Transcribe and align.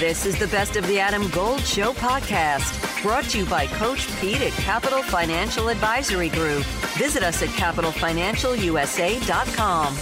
This 0.00 0.24
is 0.24 0.38
the 0.38 0.46
Best 0.46 0.76
of 0.76 0.86
the 0.86 0.98
Adam 0.98 1.28
Gold 1.28 1.60
Show 1.60 1.92
podcast, 1.92 3.02
brought 3.02 3.24
to 3.24 3.38
you 3.38 3.44
by 3.44 3.66
Coach 3.66 4.08
Pete 4.18 4.40
at 4.40 4.52
Capital 4.52 5.02
Financial 5.02 5.68
Advisory 5.68 6.30
Group. 6.30 6.64
Visit 6.96 7.22
us 7.22 7.42
at 7.42 7.50
capitalfinancialusa.com. 7.50 9.94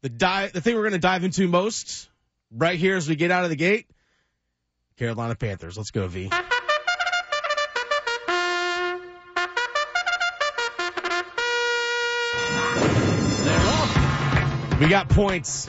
The, 0.00 0.08
di- 0.08 0.46
the 0.54 0.62
thing 0.62 0.74
we're 0.74 0.84
going 0.84 0.92
to 0.92 0.98
dive 0.98 1.22
into 1.22 1.48
most 1.48 2.08
right 2.50 2.78
here 2.78 2.96
as 2.96 3.10
we 3.10 3.14
get 3.14 3.30
out 3.30 3.44
of 3.44 3.50
the 3.50 3.56
gate 3.56 3.84
Carolina 4.96 5.34
Panthers. 5.34 5.76
Let's 5.76 5.90
go, 5.90 6.08
V. 6.08 6.30
We 14.80 14.88
got 14.88 15.10
points. 15.10 15.68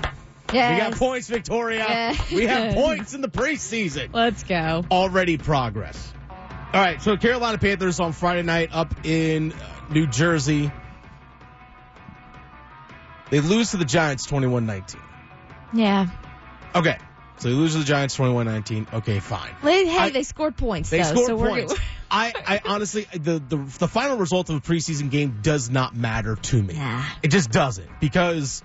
Yes. 0.54 0.74
We 0.84 0.90
got 0.90 0.98
points, 1.00 1.28
Victoria. 1.28 1.86
Yes. 1.88 2.32
We 2.32 2.46
have 2.46 2.74
points 2.76 3.14
in 3.14 3.22
the 3.22 3.28
preseason. 3.28 4.10
Let's 4.14 4.44
go. 4.44 4.86
Already 4.90 5.38
progress. 5.38 6.14
All 6.74 6.82
right, 6.82 7.02
so 7.02 7.16
Carolina 7.18 7.58
Panthers 7.58 8.00
on 8.00 8.12
Friday 8.12 8.44
night 8.44 8.70
up 8.74 8.94
in 9.06 9.54
uh, 9.54 9.56
New 9.90 10.06
Jersey. 10.08 10.72
They 13.30 13.40
lose 13.42 13.72
to 13.72 13.78
the 13.78 13.86
Giants 13.86 14.26
21 14.26 14.66
19. 14.66 15.02
Yeah. 15.74 16.08
Okay, 16.76 16.98
so 17.38 17.50
they 17.50 17.54
lose 17.56 17.74
to 17.74 17.80
the 17.80 17.86
Giants 17.86 18.16
21 18.16 18.46
19. 18.46 18.88
Okay, 18.96 19.20
fine. 19.20 19.54
Hey, 19.62 19.90
I- 19.98 20.10
they 20.10 20.24
scored 20.24 20.56
points. 20.58 20.90
They 20.90 21.00
though, 21.00 21.04
scored 21.12 21.28
so 21.28 21.36
we're 21.36 21.50
points. 21.50 21.74
good. 21.74 21.82
I, 22.12 22.34
I 22.48 22.62
honestly, 22.64 23.06
the, 23.14 23.40
the 23.40 23.58
the 23.58 23.88
final 23.90 24.16
result 24.18 24.50
of 24.50 24.56
a 24.56 24.60
preseason 24.62 25.10
game 25.12 25.40
does 25.42 25.70
not 25.70 25.94
matter 25.94 26.36
to 26.38 26.64
me. 26.64 26.76
Nah. 26.76 27.04
It 27.22 27.30
just 27.30 27.52
doesn't 27.52 27.90
because 28.00 28.64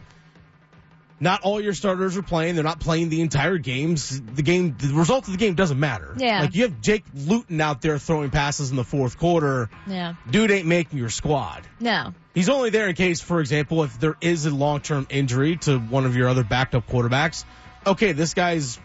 not 1.23 1.43
all 1.43 1.61
your 1.61 1.73
starters 1.73 2.17
are 2.17 2.23
playing. 2.23 2.57
They're 2.57 2.65
not 2.65 2.81
playing 2.81 3.09
the 3.09 3.21
entire 3.21 3.57
games. 3.57 4.21
The 4.21 4.43
game, 4.43 4.75
the 4.77 4.93
result 4.93 5.27
of 5.29 5.33
the 5.33 5.39
game 5.39 5.55
doesn't 5.55 5.79
matter. 5.79 6.15
Yeah. 6.19 6.41
Like 6.41 6.57
you 6.57 6.63
have 6.65 6.81
Jake 6.81 7.05
Luton 7.15 7.61
out 7.61 7.81
there 7.81 7.97
throwing 7.99 8.31
passes 8.31 8.71
in 8.71 8.77
the 8.77 8.83
fourth 8.83 9.19
quarter. 9.19 9.71
Yeah. 9.87 10.15
Dude 10.29 10.51
ain't 10.51 10.67
making 10.67 10.99
your 10.99 11.11
squad. 11.11 11.63
No. 11.79 12.13
He's 12.35 12.49
only 12.49 12.71
there 12.71 12.89
in 12.89 12.97
case, 12.97 13.21
for 13.21 13.41
example, 13.41 13.85
if 13.85 14.01
there 14.01 14.17
is 14.21 14.47
a 14.47 14.51
long 14.51 14.81
term 14.81 15.07
injury 15.11 15.59
to 15.59 15.79
one 15.79 16.07
of 16.07 16.17
your 16.17 16.29
other 16.29 16.43
backed 16.43 16.75
up 16.75 16.89
quarterbacks. 16.89 17.45
Okay, 17.87 18.11
this 18.13 18.35
guy's, 18.35 18.81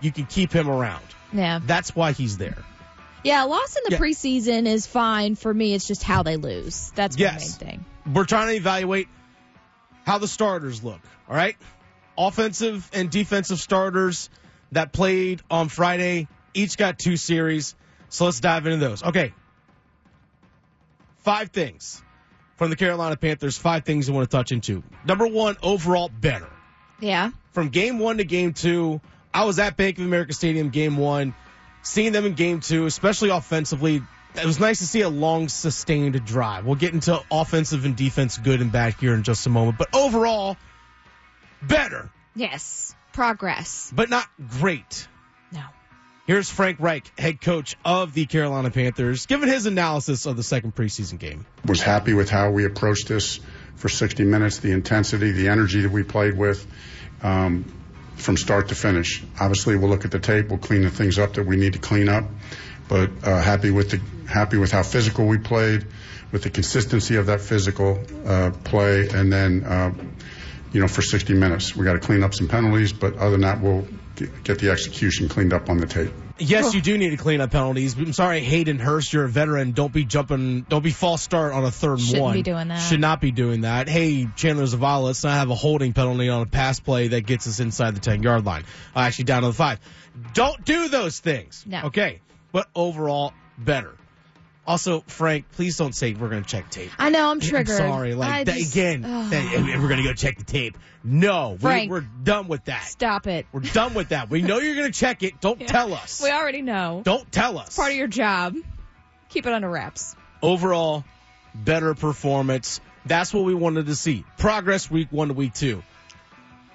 you 0.00 0.12
can 0.12 0.26
keep 0.26 0.52
him 0.52 0.70
around. 0.70 1.04
Yeah. 1.32 1.58
That's 1.64 1.96
why 1.96 2.12
he's 2.12 2.38
there. 2.38 2.58
Yeah. 3.24 3.42
Loss 3.44 3.76
in 3.76 3.82
the 3.86 3.92
Yeah. 3.92 3.98
preseason 3.98 4.66
is 4.66 4.86
fine 4.86 5.34
for 5.34 5.52
me. 5.52 5.74
It's 5.74 5.88
just 5.88 6.04
how 6.04 6.22
they 6.22 6.36
lose. 6.36 6.92
That's 6.94 7.16
my 7.18 7.22
Yes. 7.24 7.60
main 7.60 7.68
thing. 7.68 7.84
we're 8.14 8.24
trying 8.26 8.48
to 8.48 8.54
evaluate 8.54 9.08
how 10.06 10.18
the 10.18 10.28
starters 10.28 10.82
look. 10.84 11.00
All 11.28 11.36
right, 11.36 11.56
offensive 12.28 12.88
and 12.92 13.10
defensive 13.10 13.58
starters 13.58 14.28
that 14.72 14.92
played 14.92 15.40
on 15.50 15.68
Friday 15.68 16.28
each 16.54 16.76
got 16.76 16.98
two 16.98 17.16
series. 17.16 17.74
So 18.08 18.24
let's 18.26 18.40
dive 18.40 18.66
into 18.66 18.78
those. 18.78 19.02
Okay, 19.02 19.32
five 21.18 21.50
things 21.50 22.02
from 22.56 22.70
the 22.70 22.76
Carolina 22.76 23.16
Panthers. 23.16 23.56
Five 23.56 23.84
things 23.84 24.08
I 24.08 24.12
want 24.12 24.30
to 24.30 24.36
touch 24.36 24.52
into. 24.52 24.82
Number 25.04 25.26
one, 25.26 25.56
overall 25.62 26.08
better 26.08 26.48
Yeah. 27.00 27.30
from 27.52 27.68
game 27.68 27.98
one 27.98 28.18
to 28.18 28.24
game 28.24 28.52
two. 28.52 29.00
I 29.32 29.44
was 29.44 29.58
at 29.58 29.76
Bank 29.76 29.98
of 29.98 30.04
America 30.04 30.32
Stadium 30.32 30.70
game 30.70 30.96
one, 30.96 31.34
seeing 31.82 32.12
them 32.12 32.26
in 32.26 32.34
game 32.34 32.60
two, 32.60 32.86
especially 32.86 33.30
offensively. 33.30 34.02
It 34.34 34.44
was 34.46 34.60
nice 34.60 34.78
to 34.78 34.86
see 34.86 35.00
a 35.00 35.08
long, 35.08 35.48
sustained 35.48 36.24
drive. 36.24 36.64
We'll 36.64 36.76
get 36.76 36.94
into 36.94 37.20
offensive 37.30 37.84
and 37.84 37.96
defense 37.96 38.38
good 38.38 38.60
and 38.60 38.70
bad 38.70 38.94
here 38.94 39.14
in 39.14 39.22
just 39.24 39.46
a 39.46 39.50
moment. 39.50 39.78
But 39.78 39.88
overall, 39.94 40.56
better, 41.62 42.10
Yes. 42.34 42.94
Progress. 43.12 43.90
but 43.94 44.08
not 44.08 44.26
great. 44.60 45.06
No. 45.52 45.62
Here's 46.26 46.48
Frank 46.48 46.78
Reich, 46.80 47.10
head 47.18 47.40
coach 47.40 47.76
of 47.84 48.14
the 48.14 48.26
Carolina 48.26 48.70
Panthers, 48.70 49.26
giving 49.26 49.48
his 49.48 49.66
analysis 49.66 50.26
of 50.26 50.36
the 50.36 50.42
second 50.44 50.74
preseason 50.74 51.18
game. 51.18 51.44
was 51.64 51.82
happy 51.82 52.14
with 52.14 52.30
how 52.30 52.50
we 52.50 52.64
approached 52.64 53.08
this 53.08 53.40
for 53.74 53.88
60 53.88 54.24
minutes, 54.24 54.58
the 54.58 54.70
intensity, 54.72 55.32
the 55.32 55.48
energy 55.48 55.80
that 55.82 55.90
we 55.90 56.02
played 56.04 56.36
with 56.36 56.64
um, 57.22 57.64
from 58.14 58.36
start 58.36 58.68
to 58.68 58.74
finish. 58.74 59.24
Obviously, 59.40 59.76
we'll 59.76 59.90
look 59.90 60.04
at 60.04 60.10
the 60.12 60.18
tape, 60.20 60.48
we'll 60.50 60.58
clean 60.58 60.82
the 60.82 60.90
things 60.90 61.18
up 61.18 61.34
that 61.34 61.46
we 61.46 61.56
need 61.56 61.72
to 61.72 61.78
clean 61.80 62.08
up, 62.08 62.24
but 62.88 63.10
uh, 63.24 63.40
happy 63.42 63.70
with 63.70 63.90
the 63.90 64.00
happy 64.30 64.56
with 64.56 64.70
how 64.70 64.82
physical 64.84 65.26
we 65.26 65.38
played, 65.38 65.84
with 66.30 66.42
the 66.44 66.50
consistency 66.50 67.16
of 67.16 67.26
that 67.26 67.40
physical 67.40 67.98
uh, 68.24 68.50
play, 68.64 69.08
and 69.08 69.32
then. 69.32 69.64
Uh, 69.64 69.92
you 70.72 70.80
know, 70.80 70.88
for 70.88 71.02
60 71.02 71.34
minutes, 71.34 71.74
we 71.74 71.84
got 71.84 71.94
to 71.94 71.98
clean 71.98 72.22
up 72.22 72.34
some 72.34 72.48
penalties, 72.48 72.92
but 72.92 73.16
other 73.16 73.32
than 73.32 73.40
that, 73.42 73.60
we'll 73.60 73.86
get 74.16 74.44
get 74.44 74.58
the 74.58 74.70
execution 74.70 75.28
cleaned 75.28 75.52
up 75.52 75.68
on 75.68 75.78
the 75.78 75.86
tape. 75.86 76.12
Yes, 76.38 76.72
you 76.72 76.80
do 76.80 76.96
need 76.96 77.10
to 77.10 77.18
clean 77.18 77.42
up 77.42 77.50
penalties. 77.50 77.94
I'm 77.96 78.14
sorry, 78.14 78.40
Hayden 78.40 78.78
Hurst, 78.78 79.12
you're 79.12 79.24
a 79.24 79.28
veteran. 79.28 79.72
Don't 79.72 79.92
be 79.92 80.04
jumping. 80.04 80.62
Don't 80.62 80.82
be 80.82 80.90
false 80.90 81.20
start 81.20 81.52
on 81.52 81.64
a 81.64 81.70
third 81.70 81.98
and 81.98 82.00
one. 82.00 82.06
Shouldn't 82.06 82.22
one. 82.22 82.34
be 82.34 82.42
doing 82.42 82.68
that. 82.68 82.78
Should 82.78 83.00
not 83.00 83.20
be 83.20 83.30
doing 83.30 83.62
that. 83.62 83.88
Hey, 83.88 84.26
Chandler 84.36 84.64
Zavala, 84.64 85.04
let's 85.04 85.22
not 85.22 85.34
have 85.34 85.50
a 85.50 85.54
holding 85.54 85.92
penalty 85.92 86.30
on 86.30 86.42
a 86.42 86.46
pass 86.46 86.80
play 86.80 87.08
that 87.08 87.26
gets 87.26 87.46
us 87.46 87.60
inside 87.60 87.94
the 87.94 88.00
10 88.00 88.22
yard 88.22 88.46
line. 88.46 88.64
Uh, 88.96 89.00
actually, 89.00 89.24
down 89.24 89.42
to 89.42 89.48
the 89.48 89.54
five. 89.54 89.80
Don't 90.32 90.64
do 90.64 90.88
those 90.88 91.18
things. 91.18 91.64
No. 91.66 91.82
Okay, 91.84 92.22
but 92.52 92.68
overall, 92.74 93.34
better. 93.58 93.94
Also, 94.70 95.00
Frank, 95.08 95.50
please 95.50 95.76
don't 95.76 95.92
say 95.92 96.14
we're 96.14 96.28
going 96.28 96.44
to 96.44 96.48
check 96.48 96.70
tape. 96.70 96.92
I 96.96 97.10
know 97.10 97.24
I'm 97.24 97.30
I'm 97.32 97.40
triggered. 97.40 97.76
sorry, 97.76 98.14
like 98.14 98.46
that, 98.46 98.56
just- 98.56 98.72
again. 98.72 99.02
That- 99.02 99.78
we're 99.80 99.88
going 99.88 99.96
to 99.96 100.04
go 100.04 100.12
check 100.14 100.38
the 100.38 100.44
tape. 100.44 100.78
No, 101.02 101.52
we, 101.52 101.58
Frank. 101.58 101.90
we're 101.90 102.06
done 102.22 102.46
with 102.46 102.66
that. 102.66 102.84
Stop 102.84 103.26
it. 103.26 103.46
We're 103.50 103.62
done 103.62 103.94
with 103.94 104.10
that. 104.10 104.30
We 104.30 104.42
know 104.42 104.58
you're 104.58 104.76
going 104.76 104.92
to 104.92 104.96
check 104.96 105.24
it. 105.24 105.40
Don't 105.40 105.66
tell 105.66 105.92
us. 105.92 106.22
We 106.22 106.30
already 106.30 106.62
know. 106.62 107.00
Don't 107.04 107.32
tell 107.32 107.58
us. 107.58 107.74
Part 107.74 107.90
of 107.90 107.96
your 107.98 108.06
job. 108.06 108.54
Keep 109.30 109.46
it 109.46 109.52
under 109.52 109.68
wraps. 109.68 110.14
Overall, 110.40 111.04
better 111.52 111.94
performance. 111.94 112.80
That's 113.06 113.34
what 113.34 113.44
we 113.44 113.54
wanted 113.54 113.86
to 113.86 113.96
see. 113.96 114.24
Progress 114.38 114.88
week 114.88 115.08
one 115.10 115.28
to 115.28 115.34
week 115.34 115.54
two. 115.54 115.82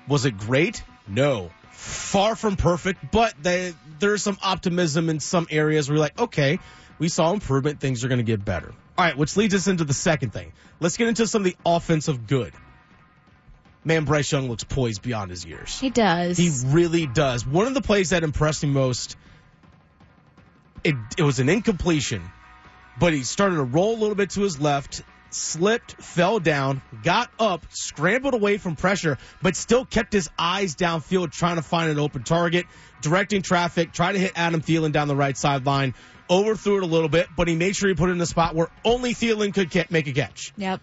Was 0.10 0.26
it 0.26 0.38
great? 0.38 0.84
No. 1.08 1.50
Far 1.72 2.36
from 2.36 2.58
perfect, 2.58 3.12
but 3.12 3.34
they, 3.42 3.74
there's 4.00 4.22
some 4.22 4.38
optimism 4.44 5.10
in 5.10 5.22
some 5.22 5.48
areas 5.50 5.88
where 5.88 5.96
you're 5.96 6.04
like, 6.04 6.20
okay, 6.20 6.60
we 7.00 7.10
saw 7.10 7.34
improvement. 7.34 7.80
Things 7.80 8.04
are 8.04 8.08
going 8.08 8.20
to 8.20 8.24
get 8.24 8.44
better. 8.44 8.74
All 8.98 9.06
right, 9.06 9.18
which 9.18 9.36
leads 9.36 9.54
us 9.54 9.68
into 9.68 9.84
the 9.84 9.94
second 9.94 10.32
thing. 10.32 10.54
Let's 10.80 10.98
get 10.98 11.08
into 11.08 11.28
some 11.28 11.42
of 11.42 11.46
the 11.46 11.58
offensive 11.66 12.28
good. 12.28 12.54
Man, 13.84 14.06
Bryce 14.06 14.32
Young 14.32 14.50
looks 14.50 14.64
poised 14.64 15.02
beyond 15.02 15.30
his 15.30 15.46
years. 15.46 15.80
He 15.80 15.92
does. 15.92 16.38
He 16.38 16.52
really 16.66 17.06
does. 17.06 17.46
One 17.46 17.68
of 17.68 17.74
the 17.74 17.82
plays 17.82 18.10
that 18.10 18.24
impressed 18.24 18.64
me 18.64 18.70
most, 18.70 19.16
it, 20.84 20.96
it 21.18 21.24
was 21.24 21.40
an 21.40 21.50
incompletion, 21.50 22.24
but 23.00 23.14
he 23.14 23.24
started 23.24 23.58
to 23.58 23.64
roll 23.64 23.94
a 23.94 24.00
little 24.00 24.16
bit 24.16 24.32
to 24.32 24.42
his 24.42 24.60
left, 24.60 25.04
slipped, 25.30 26.02
fell 26.02 26.40
down, 26.40 26.82
got 27.04 27.30
up, 27.38 27.66
scrambled 27.70 28.34
away 28.34 28.58
from 28.58 28.76
pressure, 28.76 29.20
but 29.44 29.56
still 29.56 29.86
kept 29.86 30.14
his 30.14 30.30
eyes 30.40 30.76
downfield 30.76 31.32
trying 31.32 31.58
to 31.58 31.62
find 31.62 31.92
an 31.92 32.00
open 32.00 32.24
target, 32.24 32.66
directing 33.02 33.44
traffic, 33.44 33.92
tried 33.92 34.14
to 34.14 34.20
hit 34.20 34.32
Adam 34.36 34.62
Thielen 34.62 34.94
down 34.94 35.08
the 35.08 35.16
right 35.16 35.38
sideline, 35.38 35.94
overthrew 36.30 36.78
it 36.78 36.84
a 36.84 36.88
little 36.88 37.10
bit, 37.10 37.28
but 37.36 37.48
he 37.48 37.56
made 37.56 37.76
sure 37.76 37.90
he 37.90 37.96
put 37.96 38.10
it 38.10 38.14
in 38.14 38.18
the 38.18 38.26
spot 38.26 38.56
where 38.56 38.70
only 38.84 39.14
Thielen 39.14 39.54
could 39.54 39.92
make 39.92 40.08
a 40.08 40.14
catch. 40.14 40.54
Yep. 40.58 40.82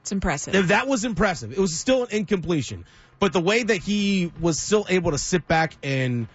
It's 0.00 0.12
impressive. 0.12 0.68
That 0.68 0.88
was 0.88 1.04
impressive. 1.04 1.52
It 1.52 1.58
was 1.58 1.78
still 1.78 2.02
an 2.04 2.10
incompletion, 2.10 2.84
but 3.20 3.32
the 3.32 3.40
way 3.40 3.62
that 3.62 3.76
he 3.76 4.32
was 4.40 4.58
still 4.58 4.84
able 4.88 5.12
to 5.12 5.18
sit 5.18 5.46
back 5.46 5.74
and 5.82 6.26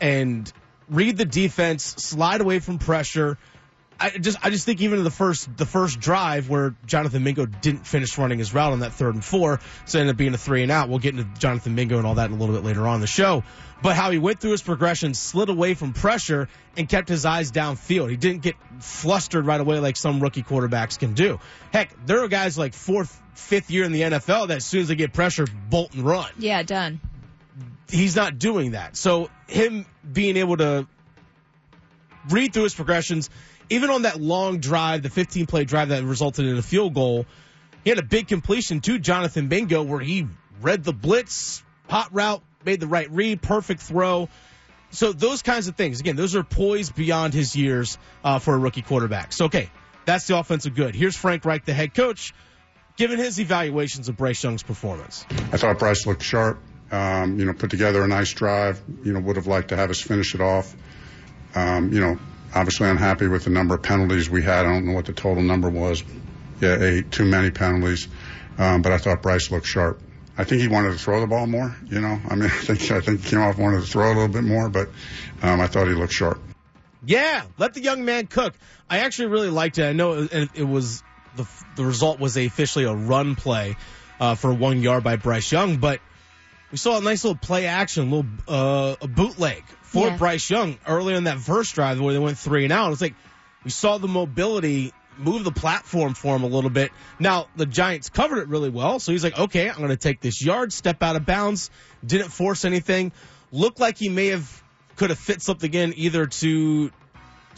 and 0.00 0.52
read 0.88 1.16
the 1.16 1.24
defense, 1.24 1.84
slide 1.84 2.40
away 2.40 2.58
from 2.58 2.78
pressure. 2.78 3.38
I 4.02 4.10
just 4.18 4.38
I 4.42 4.50
just 4.50 4.66
think 4.66 4.80
even 4.80 4.98
in 4.98 5.04
the 5.04 5.10
first 5.10 5.56
the 5.56 5.66
first 5.66 6.00
drive 6.00 6.48
where 6.48 6.74
Jonathan 6.86 7.22
Mingo 7.22 7.46
didn't 7.46 7.86
finish 7.86 8.18
running 8.18 8.40
his 8.40 8.52
route 8.52 8.72
on 8.72 8.80
that 8.80 8.92
third 8.92 9.14
and 9.14 9.24
four, 9.24 9.60
so 9.84 9.98
it 9.98 10.00
ended 10.00 10.14
up 10.14 10.18
being 10.18 10.34
a 10.34 10.38
three 10.38 10.62
and 10.62 10.72
out. 10.72 10.88
We'll 10.88 10.98
get 10.98 11.16
into 11.16 11.38
Jonathan 11.38 11.76
Mingo 11.76 11.98
and 11.98 12.06
all 12.06 12.16
that 12.16 12.30
a 12.30 12.34
little 12.34 12.54
bit 12.54 12.64
later 12.64 12.86
on 12.88 12.96
in 12.96 13.00
the 13.00 13.06
show. 13.06 13.44
But 13.80 13.94
how 13.96 14.10
he 14.10 14.18
went 14.18 14.40
through 14.40 14.52
his 14.52 14.62
progression, 14.62 15.14
slid 15.14 15.48
away 15.48 15.74
from 15.74 15.92
pressure, 15.92 16.48
and 16.76 16.88
kept 16.88 17.08
his 17.08 17.24
eyes 17.24 17.52
downfield. 17.52 18.10
He 18.10 18.16
didn't 18.16 18.42
get 18.42 18.56
flustered 18.80 19.46
right 19.46 19.60
away 19.60 19.78
like 19.78 19.96
some 19.96 20.20
rookie 20.20 20.42
quarterbacks 20.42 20.98
can 20.98 21.14
do. 21.14 21.40
Heck, 21.72 21.94
there 22.06 22.22
are 22.22 22.28
guys 22.28 22.56
like 22.56 22.74
fourth, 22.74 23.20
fifth 23.34 23.70
year 23.70 23.84
in 23.84 23.92
the 23.92 24.02
NFL 24.02 24.48
that 24.48 24.58
as 24.58 24.64
soon 24.64 24.82
as 24.82 24.88
they 24.88 24.94
get 24.94 25.12
pressure, 25.12 25.46
bolt 25.68 25.94
and 25.94 26.04
run 26.04 26.30
yeah, 26.38 26.62
done. 26.62 27.00
he's 27.88 28.16
not 28.16 28.38
doing 28.38 28.72
that. 28.72 28.96
So 28.96 29.30
him 29.48 29.86
being 30.12 30.36
able 30.36 30.56
to 30.56 30.86
read 32.28 32.52
through 32.52 32.64
his 32.64 32.74
progressions, 32.74 33.30
even 33.72 33.90
on 33.90 34.02
that 34.02 34.20
long 34.20 34.58
drive, 34.58 35.02
the 35.02 35.10
15 35.10 35.46
play 35.46 35.64
drive 35.64 35.88
that 35.88 36.04
resulted 36.04 36.46
in 36.46 36.56
a 36.56 36.62
field 36.62 36.94
goal, 36.94 37.26
he 37.84 37.90
had 37.90 37.98
a 37.98 38.04
big 38.04 38.28
completion 38.28 38.80
to 38.82 38.98
Jonathan 38.98 39.48
Mingo 39.48 39.82
where 39.82 40.00
he 40.00 40.26
read 40.60 40.84
the 40.84 40.92
blitz, 40.92 41.62
hot 41.88 42.12
route, 42.12 42.42
made 42.64 42.80
the 42.80 42.86
right 42.86 43.10
read, 43.10 43.42
perfect 43.42 43.80
throw. 43.80 44.28
So 44.90 45.12
those 45.12 45.42
kinds 45.42 45.68
of 45.68 45.76
things, 45.76 46.00
again, 46.00 46.16
those 46.16 46.36
are 46.36 46.44
poised 46.44 46.94
beyond 46.94 47.32
his 47.32 47.56
years 47.56 47.96
uh, 48.22 48.38
for 48.38 48.54
a 48.54 48.58
rookie 48.58 48.82
quarterback. 48.82 49.32
So 49.32 49.46
okay, 49.46 49.70
that's 50.04 50.26
the 50.26 50.38
offensive 50.38 50.74
good. 50.74 50.94
Here's 50.94 51.16
Frank 51.16 51.44
Reich, 51.44 51.64
the 51.64 51.72
head 51.72 51.94
coach, 51.94 52.34
giving 52.96 53.16
his 53.16 53.40
evaluations 53.40 54.10
of 54.10 54.18
Bryce 54.18 54.44
Young's 54.44 54.62
performance. 54.62 55.24
I 55.30 55.56
thought 55.56 55.78
Bryce 55.78 56.06
looked 56.06 56.22
sharp. 56.22 56.62
Um, 56.90 57.38
you 57.38 57.46
know, 57.46 57.54
put 57.54 57.70
together 57.70 58.02
a 58.02 58.06
nice 58.06 58.34
drive. 58.34 58.82
You 59.02 59.14
know, 59.14 59.20
would 59.20 59.36
have 59.36 59.46
liked 59.46 59.68
to 59.68 59.76
have 59.76 59.88
us 59.88 60.02
finish 60.02 60.34
it 60.34 60.42
off. 60.42 60.76
Um, 61.54 61.90
you 61.90 62.00
know, 62.00 62.18
obviously 62.54 62.88
unhappy 62.88 63.28
with 63.28 63.44
the 63.44 63.50
number 63.50 63.74
of 63.74 63.82
penalties 63.82 64.28
we 64.28 64.42
had. 64.42 64.66
I 64.66 64.72
don't 64.72 64.86
know 64.86 64.92
what 64.92 65.06
the 65.06 65.12
total 65.12 65.42
number 65.42 65.68
was. 65.68 66.02
Yeah, 66.60 66.80
eight, 66.80 67.10
too 67.10 67.24
many 67.24 67.50
penalties. 67.50 68.08
Um, 68.58 68.82
but 68.82 68.92
I 68.92 68.98
thought 68.98 69.22
Bryce 69.22 69.50
looked 69.50 69.66
sharp. 69.66 70.00
I 70.36 70.44
think 70.44 70.62
he 70.62 70.68
wanted 70.68 70.92
to 70.92 70.98
throw 70.98 71.20
the 71.20 71.26
ball 71.26 71.46
more. 71.46 71.74
You 71.86 72.00
know, 72.00 72.20
I 72.28 72.34
mean, 72.34 72.44
I 72.46 72.48
think 72.48 72.90
I 72.90 73.00
think 73.00 73.22
he 73.22 73.30
came 73.30 73.40
off 73.40 73.58
wanted 73.58 73.80
to 73.80 73.86
throw 73.86 74.06
a 74.06 74.14
little 74.14 74.28
bit 74.28 74.44
more, 74.44 74.68
but 74.68 74.88
um, 75.42 75.60
I 75.60 75.66
thought 75.66 75.88
he 75.88 75.94
looked 75.94 76.12
sharp. 76.12 76.40
Yeah, 77.04 77.42
let 77.58 77.74
the 77.74 77.82
young 77.82 78.04
man 78.04 78.28
cook. 78.28 78.54
I 78.88 78.98
actually 78.98 79.28
really 79.28 79.50
liked 79.50 79.78
it. 79.78 79.84
I 79.84 79.92
know 79.92 80.28
it, 80.30 80.50
it 80.54 80.64
was 80.64 81.02
the 81.36 81.48
the 81.76 81.84
result 81.84 82.20
was 82.20 82.36
officially 82.36 82.84
a 82.84 82.94
run 82.94 83.34
play 83.34 83.76
uh, 84.20 84.34
for 84.34 84.52
one 84.52 84.82
yard 84.82 85.02
by 85.02 85.16
Bryce 85.16 85.50
Young, 85.50 85.78
but 85.78 86.00
we 86.72 86.78
saw 86.78 86.98
a 86.98 87.02
nice 87.02 87.22
little 87.22 87.38
play 87.38 87.66
action, 87.66 88.10
little 88.10 88.26
uh, 88.48 88.96
a 89.00 89.06
bootleg 89.06 89.62
for 89.82 90.08
Yeah. 90.08 90.16
Bryce 90.16 90.48
Young 90.50 90.78
earlier 90.86 91.16
in 91.16 91.24
that 91.24 91.38
first 91.38 91.74
drive 91.74 92.00
where 92.00 92.14
they 92.14 92.18
went 92.18 92.38
three 92.38 92.64
and 92.64 92.72
out. 92.72 92.92
It's 92.92 93.02
like 93.02 93.14
we 93.62 93.70
saw 93.70 93.98
the 93.98 94.08
mobility 94.08 94.92
move 95.18 95.44
the 95.44 95.52
platform 95.52 96.14
for 96.14 96.34
him 96.34 96.42
a 96.42 96.46
little 96.46 96.70
bit. 96.70 96.90
Now 97.18 97.46
the 97.54 97.66
Giants 97.66 98.08
covered 98.08 98.38
it 98.38 98.48
really 98.48 98.70
well, 98.70 98.98
so 98.98 99.12
he's 99.12 99.22
like, 99.22 99.38
okay, 99.38 99.68
I'm 99.68 99.76
going 99.76 99.90
to 99.90 99.96
take 99.96 100.20
this 100.20 100.42
yard, 100.42 100.72
step 100.72 101.02
out 101.02 101.16
of 101.16 101.26
bounds, 101.26 101.70
didn't 102.04 102.30
force 102.30 102.64
anything. 102.64 103.12
Looked 103.52 103.78
like 103.78 103.98
he 103.98 104.08
may 104.08 104.28
have 104.28 104.62
could 104.96 105.10
have 105.10 105.18
fit 105.18 105.42
something 105.42 105.72
in 105.72 105.92
either 105.96 106.26
to 106.26 106.90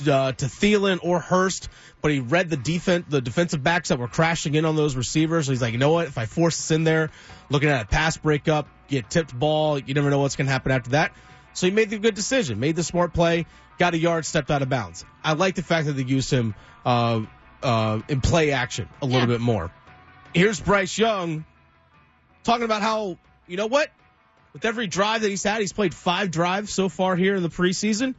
uh, 0.00 0.32
to 0.32 0.46
Thielen 0.46 0.99
or 1.02 1.20
Hurst, 1.20 1.69
but 2.02 2.11
he 2.11 2.19
read 2.19 2.50
the 2.50 2.56
defense, 2.56 3.06
the 3.08 3.20
defensive 3.20 3.62
backs 3.62 3.90
that 3.90 3.99
were 4.00 4.08
crashing 4.08 4.56
in 4.56 4.64
on 4.64 4.75
those 4.75 4.96
receivers. 4.96 5.46
So 5.46 5.52
he's 5.52 5.62
like, 5.62 5.72
you 5.72 5.78
know 5.78 5.93
what? 5.93 6.08
If 6.08 6.19
I 6.19 6.26
force 6.26 6.56
this 6.56 6.72
in 6.72 6.82
there, 6.82 7.11
looking 7.49 7.69
at 7.69 7.82
a 7.82 7.87
pass 7.87 8.16
breakup, 8.16 8.66
get 8.89 9.11
tipped 9.11 9.37
ball, 9.39 9.79
you 9.79 9.95
never 9.95 10.11
know 10.11 10.19
what's 10.21 10.37
going 10.37 10.47
to 10.47 10.53
happen 10.53 10.73
after 10.73 10.91
that. 10.91 11.13
So 11.53 11.67
he 11.67 11.73
made 11.73 11.91
the 11.91 11.99
good 11.99 12.15
decision, 12.15 12.59
made 12.61 12.77
the 12.77 12.83
smart 12.83 13.13
play, 13.15 13.47
got 13.79 13.95
a 13.95 13.99
yard, 13.99 14.25
stepped 14.27 14.51
out 14.51 14.63
of 14.63 14.69
bounds. 14.69 15.05
I 15.23 15.35
like 15.35 15.55
the 15.55 15.63
fact 15.63 15.87
that 15.87 15.93
they 15.93 16.03
used 16.03 16.31
him 16.31 16.55
uh, 16.85 17.23
uh, 17.63 18.01
in 18.09 18.21
play 18.21 18.51
action 18.53 18.89
a 19.01 19.07
little 19.07 19.21
Yeah. 19.23 19.27
bit 19.27 19.41
more. 19.41 19.71
Here's 20.35 20.61
Bryce 20.61 20.99
Young 20.99 21.45
talking 22.43 22.65
about 22.65 22.83
how 22.83 23.19
you 23.47 23.57
know 23.57 23.67
what 23.67 23.89
with 24.53 24.65
every 24.65 24.87
drive 24.87 25.23
that 25.23 25.29
he's 25.29 25.43
had, 25.45 25.61
he's 25.61 25.73
played 25.73 25.95
five 25.95 26.31
drives 26.31 26.73
so 26.73 26.89
far 26.89 27.15
here 27.17 27.37
in 27.37 27.43
the 27.43 27.49
preseason. 27.49 28.15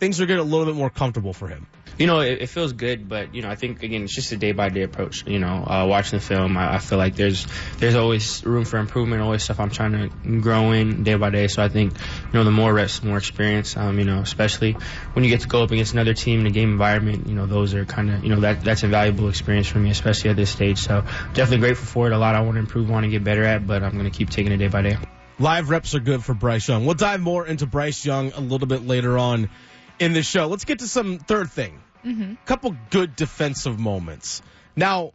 Things 0.00 0.20
are 0.20 0.26
getting 0.26 0.40
a 0.40 0.44
little 0.48 0.66
bit 0.66 0.74
more 0.74 0.90
comfortable 0.90 1.32
for 1.32 1.46
him. 1.46 1.66
You 2.00 2.06
know, 2.06 2.20
it, 2.20 2.40
it 2.40 2.46
feels 2.46 2.72
good, 2.72 3.10
but 3.10 3.34
you 3.34 3.42
know, 3.42 3.50
I 3.50 3.56
think 3.56 3.82
again, 3.82 4.04
it's 4.04 4.14
just 4.14 4.32
a 4.32 4.36
day 4.38 4.52
by 4.52 4.70
day 4.70 4.84
approach. 4.84 5.26
You 5.26 5.38
know, 5.38 5.62
uh, 5.66 5.86
watching 5.86 6.18
the 6.18 6.24
film, 6.24 6.56
I, 6.56 6.76
I 6.76 6.78
feel 6.78 6.96
like 6.96 7.14
there's 7.14 7.46
there's 7.76 7.94
always 7.94 8.42
room 8.42 8.64
for 8.64 8.78
improvement, 8.78 9.20
always 9.20 9.42
stuff 9.42 9.60
I'm 9.60 9.68
trying 9.68 9.92
to 9.92 10.40
grow 10.40 10.72
in 10.72 11.04
day 11.04 11.16
by 11.16 11.28
day. 11.28 11.46
So 11.48 11.62
I 11.62 11.68
think 11.68 11.92
you 11.92 12.32
know, 12.32 12.44
the 12.44 12.50
more 12.50 12.72
reps, 12.72 13.00
the 13.00 13.06
more 13.08 13.18
experience. 13.18 13.76
Um, 13.76 13.98
you 13.98 14.06
know, 14.06 14.20
especially 14.20 14.78
when 15.12 15.26
you 15.26 15.30
get 15.30 15.42
to 15.42 15.48
go 15.48 15.62
up 15.62 15.72
against 15.72 15.92
another 15.92 16.14
team 16.14 16.40
in 16.40 16.46
a 16.46 16.50
game 16.50 16.72
environment, 16.72 17.26
you 17.26 17.34
know, 17.34 17.44
those 17.44 17.74
are 17.74 17.84
kind 17.84 18.10
of 18.10 18.24
you 18.24 18.30
know 18.30 18.40
that 18.40 18.64
that's 18.64 18.82
a 18.82 18.88
valuable 18.88 19.28
experience 19.28 19.68
for 19.68 19.78
me, 19.78 19.90
especially 19.90 20.30
at 20.30 20.36
this 20.36 20.48
stage. 20.48 20.78
So 20.78 21.04
definitely 21.34 21.58
grateful 21.58 21.84
for 21.84 22.06
it. 22.06 22.14
A 22.14 22.18
lot 22.18 22.34
I 22.34 22.40
want 22.40 22.54
to 22.54 22.60
improve 22.60 22.90
on 22.90 23.04
and 23.04 23.12
get 23.12 23.24
better 23.24 23.44
at, 23.44 23.66
but 23.66 23.82
I'm 23.82 24.02
to 24.02 24.08
keep 24.08 24.30
taking 24.30 24.52
it 24.52 24.56
day 24.56 24.68
by 24.68 24.80
day. 24.80 24.96
Live 25.38 25.68
reps 25.68 25.94
are 25.94 26.00
good 26.00 26.24
for 26.24 26.32
Bryce 26.32 26.66
Young. 26.66 26.86
We'll 26.86 26.94
dive 26.94 27.20
more 27.20 27.46
into 27.46 27.66
Bryce 27.66 28.06
Young 28.06 28.32
a 28.32 28.40
little 28.40 28.66
bit 28.66 28.86
later 28.86 29.18
on 29.18 29.50
in 29.98 30.14
the 30.14 30.22
show. 30.22 30.46
Let's 30.46 30.64
get 30.64 30.78
to 30.78 30.88
some 30.88 31.18
third 31.18 31.50
thing. 31.50 31.78
A 32.04 32.36
couple 32.46 32.74
good 32.90 33.14
defensive 33.16 33.78
moments. 33.78 34.42
Now, 34.76 35.12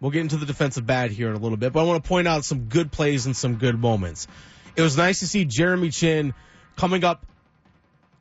we'll 0.00 0.10
get 0.10 0.20
into 0.20 0.36
the 0.36 0.46
defensive 0.46 0.86
bad 0.86 1.10
here 1.10 1.30
in 1.30 1.36
a 1.36 1.38
little 1.38 1.58
bit, 1.58 1.72
but 1.72 1.80
I 1.80 1.84
want 1.84 2.02
to 2.02 2.08
point 2.08 2.28
out 2.28 2.44
some 2.44 2.64
good 2.64 2.92
plays 2.92 3.26
and 3.26 3.36
some 3.36 3.56
good 3.56 3.78
moments. 3.78 4.26
It 4.76 4.82
was 4.82 4.96
nice 4.96 5.20
to 5.20 5.26
see 5.26 5.44
Jeremy 5.44 5.90
Chinn 5.90 6.34
coming 6.76 7.04
up 7.04 7.24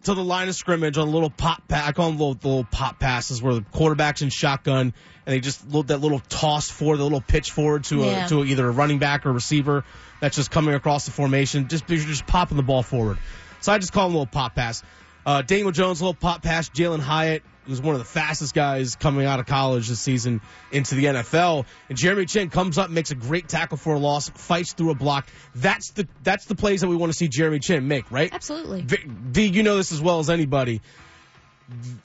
to 0.04 0.14
the 0.14 0.24
line 0.24 0.48
of 0.48 0.56
scrimmage 0.56 0.98
on 0.98 1.08
a 1.08 1.12
little 1.12 1.30
pop 1.30 1.68
pass. 1.68 1.88
I 1.88 1.92
call 1.92 2.10
them 2.10 2.18
little, 2.18 2.34
little 2.42 2.64
pop 2.64 3.00
passes 3.00 3.42
where 3.42 3.54
the 3.54 3.62
quarterback's 3.62 4.22
in 4.22 4.30
shotgun 4.30 4.94
and 5.26 5.34
they 5.36 5.40
just 5.42 5.68
look 5.70 5.88
that 5.88 6.00
little 6.00 6.20
toss 6.30 6.70
forward, 6.70 6.98
the 6.98 7.04
little 7.04 7.22
pitch 7.22 7.52
forward 7.52 7.84
to 7.86 7.98
Yeah. 8.00 8.26
a 8.26 8.30
to 8.30 8.46
either 8.46 8.68
a 8.68 8.72
running 8.72 9.00
back 9.00 9.26
or 9.26 9.34
receiver 9.34 9.84
that's 10.22 10.36
just 10.38 10.52
coming 10.52 10.74
across 10.74 11.06
the 11.06 11.12
formation. 11.12 11.68
Just 11.68 11.90
you're 11.90 12.00
just 12.00 12.26
popping 12.26 12.58
the 12.58 12.64
ball 12.64 12.82
forward. 12.82 13.18
So 13.62 13.74
I 13.74 13.78
just 13.78 13.92
call 13.92 14.08
them 14.08 14.16
a 14.16 14.20
little 14.20 14.32
pop 14.32 14.56
pass. 14.56 14.84
Uh, 15.26 15.42
Daniel 15.42 15.72
Jones, 15.72 16.02
a 16.02 16.04
little 16.06 16.14
pop 16.20 16.42
pass. 16.42 16.70
Jalin 16.70 17.00
Hyatt, 17.00 17.44
who's 17.68 17.82
one 17.82 17.94
of 17.94 18.00
the 18.00 18.06
fastest 18.06 18.56
guys 18.56 18.96
coming 18.96 19.26
out 19.26 19.40
of 19.40 19.46
college 19.46 19.88
this 19.88 20.00
season 20.00 20.42
into 20.72 20.96
the 20.96 21.06
NFL. 21.06 21.66
And 21.90 21.98
Jeremy 21.98 22.26
Chinn 22.26 22.50
comes 22.50 22.78
up, 22.78 22.90
makes 22.90 23.12
a 23.12 23.16
great 23.16 23.48
tackle 23.48 23.78
for 23.78 23.94
a 23.96 24.00
loss, 24.00 24.30
fights 24.30 24.74
through 24.74 24.92
a 24.92 24.96
block. 24.96 25.28
That's 25.54 25.92
the 25.92 26.08
that's 26.24 26.46
the 26.46 26.56
plays 26.56 26.82
that 26.82 26.88
we 26.88 26.96
want 26.96 27.12
to 27.12 27.18
see 27.18 27.28
Jeremy 27.28 27.60
Chinn 27.60 27.88
make, 27.88 28.10
right? 28.12 28.34
Absolutely. 28.34 28.82
V, 28.82 28.98
V, 29.06 29.46
you 29.48 29.64
know 29.64 29.76
this 29.78 29.92
as 29.92 30.02
well 30.02 30.20
as 30.20 30.30
anybody. 30.30 30.82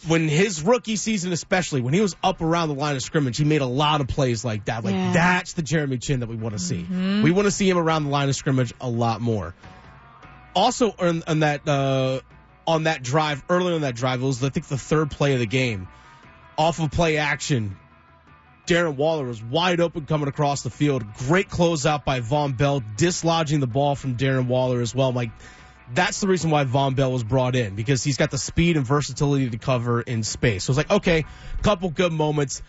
When 0.07 0.29
his 0.29 0.61
rookie 0.61 0.97
season, 0.97 1.33
especially 1.33 1.81
when 1.81 1.95
he 1.95 2.03
was 2.03 2.15
up 2.23 2.43
around 2.43 2.69
the 2.69 2.75
line 2.75 2.97
of 2.97 3.03
scrimmage, 3.03 3.39
he 3.39 3.45
made 3.45 3.63
a 3.63 3.67
lot 3.67 4.03
of 4.03 4.09
plays 4.09 4.45
like 4.45 4.67
that. 4.67 4.85
Like 4.85 4.95
Yeah. 4.95 5.13
that's 5.15 5.55
the 5.55 5.63
Jeremy 5.63 5.97
Chinn 5.97 6.21
that 6.21 6.29
we 6.29 6.37
want 6.37 6.55
to 6.55 6.59
see. 6.59 6.83
We 6.83 7.31
want 7.31 7.47
to 7.47 7.51
see 7.51 7.71
him 7.71 7.79
around 7.79 8.05
the 8.05 8.11
line 8.11 8.29
of 8.29 8.37
scrimmage 8.37 8.75
a 8.83 8.89
lot 8.91 9.23
more. 9.23 9.55
Also, 10.55 10.91
on, 10.99 11.23
on 11.27 11.41
that 11.41 11.67
uh, 11.67 12.21
on 12.67 12.85
that 12.85 13.03
drive 13.03 13.43
earlier 13.49 13.75
on 13.75 13.83
that 13.83 13.95
drive, 13.95 14.23
it 14.23 14.27
was 14.27 14.43
I 14.43 14.49
think 14.49 14.67
the 14.67 14.79
third 14.79 15.11
play 15.11 15.35
of 15.35 15.39
the 15.41 15.47
game. 15.47 15.89
Off 16.57 16.79
of 16.81 16.91
play 16.91 17.17
action, 17.17 17.77
Darren 18.67 18.95
Waller 18.97 19.25
was 19.25 19.43
wide 19.43 19.81
open 19.81 20.07
coming 20.07 20.29
across 20.29 20.63
the 20.63 20.71
field. 20.71 21.05
Great 21.15 21.49
closeout 21.49 22.05
by 22.05 22.21
Vonn 22.21 22.57
Bell, 22.57 22.81
dislodging 22.97 23.61
the 23.61 23.67
ball 23.67 23.95
from 23.97 24.17
Darren 24.17 24.47
Waller 24.47 24.81
as 24.81 24.95
well. 24.95 25.13
Like, 25.13 25.31
that's 25.93 26.21
the 26.21 26.29
reason 26.29 26.51
why 26.51 26.65
Vonn 26.65 26.95
Bell 26.97 27.13
was 27.13 27.25
brought 27.25 27.57
in 27.57 27.75
because 27.75 28.03
he's 28.05 28.17
got 28.17 28.31
the 28.31 28.39
speed 28.39 28.77
and 28.77 28.87
versatility 28.87 29.51
to 29.51 29.59
cover 29.59 30.01
in 30.01 30.23
space. 30.23 30.65
So 30.65 30.71
it's 30.71 30.79
like, 30.79 30.91
okay, 30.91 31.25
couple 31.63 31.91
good 31.91 32.13
moments. 32.13 32.63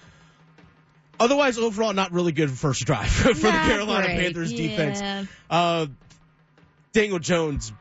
Otherwise, 1.17 1.57
overall, 1.57 1.93
not 1.93 2.11
really 2.11 2.33
good 2.33 2.51
first 2.51 2.85
drive 2.85 3.07
for 3.09 3.33
the 3.33 3.39
Carolina 3.49 4.07
great. 4.07 4.19
Panthers 4.19 4.51
Yeah. 4.51 4.67
defense. 4.67 5.29
Uh, 5.49 5.85
Daniel 6.91 7.19
Jones 7.19 7.71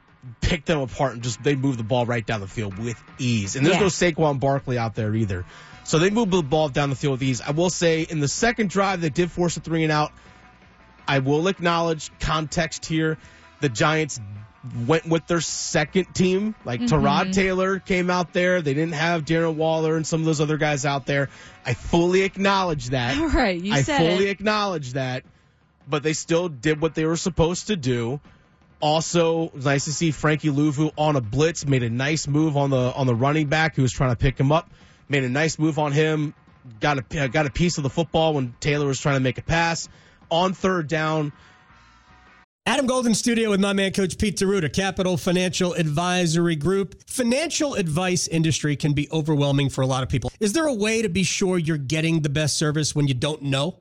picked 0.41 0.67
them 0.67 0.81
apart 0.81 1.15
and 1.15 1.23
just 1.23 1.43
they 1.43 1.55
move 1.55 1.77
the 1.77 1.85
ball 1.85 2.07
right 2.07 2.25
down 2.25 2.41
the 2.41 2.47
field 2.47 2.79
with 2.79 3.03
ease. 3.19 3.57
And 3.57 3.65
there's 3.65 3.77
Yeah. 3.77 3.83
no 3.83 3.87
Saquon 3.87 4.41
Barkley 4.41 4.79
out 4.79 4.95
there 4.95 5.15
either. 5.15 5.45
So 5.85 5.99
they 5.99 6.11
moved 6.11 6.31
the 6.31 6.43
ball 6.43 6.69
down 6.69 6.91
the 6.91 6.97
field 6.97 7.13
with 7.13 7.23
ease. 7.23 7.41
I 7.41 7.51
will 7.51 7.71
say 7.71 8.03
in 8.03 8.21
the 8.21 8.29
second 8.29 8.71
drive 8.71 9.01
they 9.01 9.11
did 9.11 9.31
force 9.31 9.57
a 9.57 9.61
three 9.61 9.83
and 9.83 9.93
out. 9.93 10.13
I 11.07 11.19
will 11.19 11.49
acknowledge 11.49 12.11
context 12.21 12.87
here. 12.87 13.19
The 13.61 13.69
Giants 13.69 14.19
went 14.87 15.07
with 15.07 15.27
their 15.27 15.43
second 15.43 16.15
team. 16.15 16.55
Like 16.65 16.81
mm-hmm. 16.81 16.95
Tyrod 16.95 17.33
Taylor 17.33 17.79
came 17.79 18.09
out 18.09 18.33
there. 18.33 18.63
They 18.63 18.73
didn't 18.75 18.95
have 18.95 19.25
Darren 19.25 19.57
Waller 19.57 19.97
and 19.97 20.07
some 20.07 20.21
of 20.21 20.27
those 20.27 20.41
other 20.41 20.57
guys 20.57 20.87
out 20.87 21.05
there. 21.07 21.29
I 21.67 21.75
fully 21.75 22.23
acknowledge 22.23 22.91
that. 22.91 23.19
All 23.19 23.29
right, 23.29 23.61
you 23.61 23.75
I 23.75 23.83
said 23.83 23.99
fully 23.99 24.29
it. 24.29 24.31
acknowledge 24.31 24.95
that, 24.95 25.25
but 25.89 26.03
they 26.03 26.15
still 26.15 26.49
did 26.49 26.81
what 26.81 26.95
they 26.95 27.05
were 27.05 27.17
supposed 27.17 27.67
to 27.67 27.77
do. 27.77 28.21
Also, 28.85 29.51
nice 29.55 29.87
to 29.87 29.95
see 29.95 30.11
Frankie 30.11 30.51
Luvu 30.51 30.93
on 30.99 31.17
a 31.17 31.23
blitz, 31.23 31.67
made 31.67 31.83
a 31.83 31.89
nice 31.89 32.29
move 32.29 32.55
on 32.55 32.69
the 32.69 32.93
on 32.93 33.07
the 33.07 33.15
running 33.15 33.47
back 33.47 33.77
who 33.77 33.81
was 33.81 33.93
trying 33.93 34.11
to 34.11 34.17
pick 34.17 34.39
him 34.39 34.53
up, 34.53 34.69
made 35.09 35.25
a 35.25 35.29
nice 35.31 35.59
move 35.59 35.79
on 35.79 35.91
him, 35.91 36.35
got 36.81 36.99
a 36.99 37.29
got 37.29 37.47
a 37.47 37.51
piece 37.51 37.79
of 37.79 37.83
the 37.83 37.89
football 37.89 38.35
when 38.35 38.55
Taylor 38.61 38.87
was 38.87 39.01
trying 39.01 39.17
to 39.17 39.21
make 39.21 39.39
a 39.39 39.43
pass 39.43 39.89
on 40.31 40.53
third 40.53 40.87
down. 40.87 41.33
Adam 42.67 42.85
Golden 42.85 43.15
Studio 43.15 43.49
with 43.49 43.61
my 43.61 43.73
man, 43.73 43.91
Coach 43.91 44.19
Pete 44.19 44.37
D'Arruda, 44.37 44.71
Capital 44.71 45.17
Financial 45.17 45.73
Advisory 45.73 46.55
Group. 46.55 47.09
Financial 47.09 47.73
advice 47.77 48.29
industry 48.29 48.77
can 48.77 48.93
be 48.93 49.09
overwhelming 49.11 49.71
for 49.71 49.81
a 49.81 49.87
lot 49.87 50.03
of 50.03 50.11
people. 50.11 50.31
Is 50.41 50.53
there 50.53 50.67
a 50.67 50.75
way 50.75 51.01
to 51.01 51.09
be 51.09 51.23
sure 51.23 51.57
you're 51.57 51.79
getting 51.79 52.21
the 52.21 52.29
best 52.29 52.59
service 52.59 52.95
when 52.95 53.09
you 53.09 53.15
don't 53.15 53.41
know? 53.41 53.81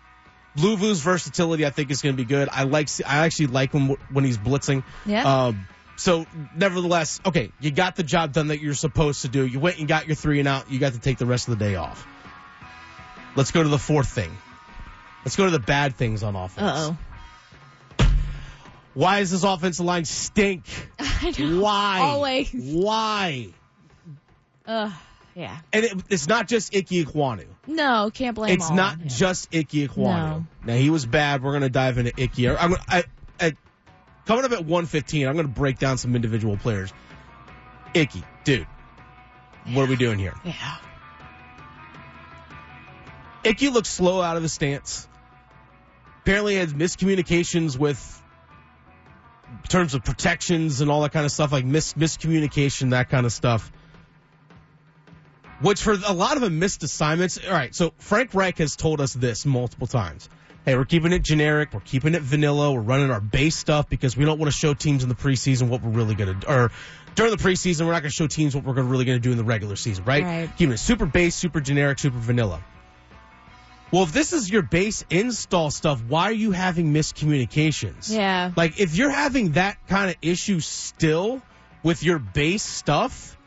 Luvu's 0.57 0.99
versatility, 0.99 1.65
I 1.65 1.69
think, 1.69 1.91
is 1.91 2.01
going 2.01 2.15
to 2.15 2.17
be 2.17 2.27
good. 2.27 2.49
I 2.51 2.63
like, 2.63 2.89
I 3.05 3.25
actually 3.25 3.47
like 3.47 3.71
him 3.71 3.95
when 4.11 4.25
he's 4.25 4.37
blitzing. 4.37 4.83
Yeah. 5.05 5.45
Um, 5.45 5.67
so, 5.95 6.25
nevertheless, 6.55 7.21
okay, 7.25 7.51
you 7.59 7.71
got 7.71 7.95
the 7.95 8.03
job 8.03 8.33
done 8.33 8.47
that 8.47 8.59
you're 8.59 8.73
supposed 8.73 9.21
to 9.21 9.27
do. 9.27 9.45
You 9.45 9.59
went 9.59 9.77
and 9.77 9.87
got 9.87 10.07
your 10.07 10.15
three 10.15 10.39
and 10.39 10.47
out. 10.47 10.71
You 10.71 10.79
got 10.79 10.93
to 10.93 10.99
take 10.99 11.17
the 11.17 11.25
rest 11.25 11.47
of 11.47 11.57
the 11.57 11.63
day 11.63 11.75
off. 11.75 12.05
Let's 13.35 13.51
go 13.51 13.63
to 13.63 13.69
the 13.69 13.77
fourth 13.77 14.09
thing. 14.09 14.35
Let's 15.23 15.35
go 15.35 15.45
to 15.45 15.51
the 15.51 15.59
bad 15.59 15.95
things 15.95 16.23
on 16.23 16.35
offense. 16.35 16.97
Oh. 17.99 18.05
Why 18.93 19.19
does 19.19 19.31
this 19.31 19.43
offensive 19.43 19.85
line 19.85 20.05
stink? 20.05 20.65
Why? 21.37 21.99
Always. 22.01 22.51
Why? 22.51 23.49
Ugh. 24.65 24.91
Yeah. 25.35 25.57
And 25.71 25.85
it, 25.85 25.93
it's 26.09 26.27
not 26.27 26.47
just 26.47 26.75
Ickey 26.75 27.05
Ekwonu. 27.05 27.45
No, 27.71 28.11
can't 28.13 28.35
blame. 28.35 28.53
It's 28.53 28.69
not 28.69 28.99
just 29.05 29.53
Ickey 29.53 29.87
Ekwonu. 29.87 29.97
No. 29.97 30.45
Now 30.65 30.75
he 30.75 30.89
was 30.89 31.05
bad. 31.05 31.41
We're 31.41 31.53
gonna 31.53 31.69
dive 31.69 31.97
into 31.97 32.11
Ickey. 32.21 32.49
I'm 32.49 32.71
gonna, 32.71 32.83
I, 32.87 33.03
I, 33.39 33.53
coming 34.25 34.43
up 34.45 34.51
at 34.51 34.59
115. 34.65 35.27
I'm 35.27 35.35
gonna 35.35 35.47
break 35.47 35.79
down 35.79 35.97
some 35.97 36.15
individual 36.15 36.57
players. 36.57 36.93
Ickey, 37.93 38.23
dude, 38.43 38.67
what 39.73 39.83
are 39.83 39.89
we 39.89 39.95
doing 39.95 40.19
here? 40.19 40.33
Yeah. 40.43 40.77
Ickey 43.43 43.69
looks 43.69 43.89
slow 43.89 44.21
out 44.21 44.37
of 44.37 44.43
his 44.43 44.53
stance. 44.53 45.07
Apparently 46.21 46.55
has 46.55 46.73
miscommunications 46.73 47.77
with 47.77 48.21
in 49.49 49.67
terms 49.67 49.93
of 49.95 50.03
protections 50.03 50.81
and 50.81 50.91
all 50.91 51.01
that 51.01 51.11
kind 51.11 51.25
of 51.25 51.31
stuff, 51.31 51.51
like 51.51 51.65
mis- 51.65 51.93
miscommunication, 51.93 52.91
that 52.91 53.09
kind 53.09 53.25
of 53.25 53.33
stuff. 53.33 53.71
Which 55.61 55.81
for 55.81 55.97
a 56.07 56.13
lot 56.13 56.35
of 56.35 56.41
them 56.41 56.59
missed 56.59 56.83
assignments. 56.83 57.39
All 57.45 57.53
right, 57.53 57.73
so 57.73 57.93
Frank 57.97 58.33
Reich 58.33 58.57
has 58.57 58.75
told 58.75 58.99
us 59.01 59.13
this 59.13 59.45
multiple 59.45 59.87
times. 59.87 60.29
Hey, 60.65 60.75
we're 60.75 60.85
keeping 60.85 61.11
it 61.11 61.23
generic. 61.23 61.73
We're 61.73 61.79
keeping 61.79 62.13
it 62.13 62.21
vanilla. 62.21 62.71
We're 62.71 62.81
running 62.81 63.09
our 63.09 63.19
base 63.19 63.55
stuff 63.55 63.89
because 63.89 64.15
we 64.15 64.25
don't 64.25 64.37
want 64.37 64.51
to 64.51 64.57
show 64.57 64.75
teams 64.75 65.01
in 65.01 65.09
the 65.09 65.15
preseason 65.15 65.69
what 65.69 65.81
we're 65.81 65.89
really 65.89 66.13
going 66.13 66.39
to, 66.39 66.51
or 66.51 66.71
during 67.15 67.31
the 67.31 67.41
preseason, 67.41 67.85
we're 67.85 67.93
not 67.93 68.01
going 68.01 68.11
to 68.11 68.15
show 68.15 68.27
teams 68.27 68.55
what 68.55 68.63
we're 68.63 68.73
gonna, 68.73 68.87
really 68.87 69.05
going 69.05 69.17
to 69.17 69.21
do 69.21 69.31
in 69.31 69.37
the 69.37 69.43
regular 69.43 69.75
season, 69.75 70.05
right? 70.05 70.23
Right. 70.23 70.57
Keeping 70.57 70.73
it 70.73 70.77
super 70.77 71.05
base, 71.05 71.35
super 71.35 71.61
generic, 71.61 71.99
super 71.99 72.17
vanilla. 72.17 72.63
Well, 73.91 74.03
if 74.03 74.13
this 74.13 74.31
is 74.31 74.49
your 74.49 74.61
base 74.61 75.03
install 75.09 75.69
stuff, 75.69 76.01
why 76.07 76.25
are 76.25 76.33
you 76.33 76.51
having 76.51 76.93
miscommunications? 76.93 78.09
Yeah. 78.15 78.51
Like, 78.55 78.79
if 78.79 78.95
you're 78.95 79.09
having 79.09 79.53
that 79.53 79.85
kind 79.87 80.09
of 80.11 80.15
issue 80.21 80.61
still 80.61 81.41
with 81.83 82.01
your 82.01 82.17
base 82.19 82.63
stuff, 82.63 83.37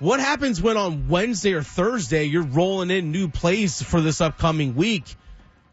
what 0.00 0.18
happens 0.18 0.60
when 0.60 0.76
on 0.76 1.08
Wednesday 1.08 1.52
or 1.52 1.62
Thursday 1.62 2.24
you're 2.24 2.42
rolling 2.42 2.90
in 2.90 3.12
new 3.12 3.28
plays 3.28 3.80
for 3.80 4.00
this 4.00 4.20
upcoming 4.20 4.74
week? 4.74 5.04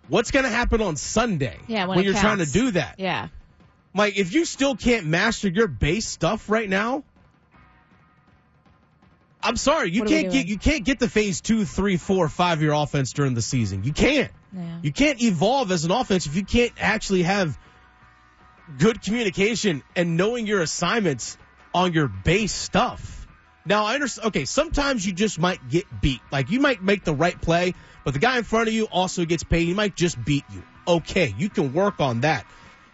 What's 0.09 0.31
going 0.31 0.45
to 0.45 0.51
happen 0.51 0.81
on 0.81 0.95
Sunday 0.95 1.57
Yeah, 1.67 1.85
when 1.85 1.99
it 1.99 2.05
you're 2.05 2.13
trying 2.13 2.37
to 2.37 2.45
do 2.45 2.71
that? 2.71 2.95
Yeah. 2.97 3.29
Like, 3.95 4.17
if 4.17 4.33
you 4.33 4.45
still 4.45 4.75
can't 4.75 5.07
master 5.07 5.47
your 5.47 5.67
base 5.67 6.07
stuff 6.07 6.49
right 6.49 6.69
now, 6.69 7.03
I'm 9.41 9.55
sorry, 9.55 9.91
you 9.91 10.01
What 10.01 10.09
can't 10.09 10.31
get 10.31 10.47
you 10.47 10.57
can't 10.57 10.83
get 10.83 10.99
the 10.99 11.07
phase 11.07 11.41
two, 11.41 11.63
three, 11.63 11.97
four, 11.97 12.27
five 12.27 12.61
year 12.61 12.73
offense 12.73 13.13
during 13.13 13.33
the 13.33 13.41
season. 13.41 13.83
You 13.83 13.93
can't. 13.93 14.31
Yeah. 14.53 14.79
You 14.81 14.91
can't 14.91 15.21
evolve 15.21 15.71
as 15.71 15.85
an 15.85 15.91
offense 15.91 16.25
if 16.25 16.35
you 16.35 16.43
can't 16.43 16.73
actually 16.79 17.23
have 17.23 17.57
good 18.77 19.01
communication 19.01 19.83
and 19.95 20.17
knowing 20.17 20.47
your 20.47 20.61
assignments 20.61 21.37
on 21.73 21.93
your 21.93 22.07
base 22.07 22.53
stuff. 22.53 23.16
Now 23.67 23.85
I 23.85 23.95
understand. 23.95 24.27
Okay, 24.27 24.45
sometimes 24.45 25.05
you 25.05 25.13
just 25.13 25.39
might 25.39 25.67
get 25.69 25.85
beat. 26.01 26.21
Like 26.31 26.49
you 26.49 26.59
might 26.59 26.81
make 26.81 27.03
the 27.03 27.13
right 27.13 27.39
play, 27.41 27.73
but 28.03 28.13
the 28.13 28.19
guy 28.19 28.37
in 28.37 28.43
front 28.43 28.67
of 28.67 28.73
you 28.73 28.85
also 28.85 29.25
gets 29.25 29.43
paid. 29.43 29.65
He 29.65 29.73
might 29.73 29.95
just 29.95 30.23
beat 30.23 30.45
you. 30.53 30.63
Okay, 30.87 31.33
you 31.37 31.49
can 31.49 31.73
work 31.73 31.99
on 31.99 32.21
that. 32.21 32.45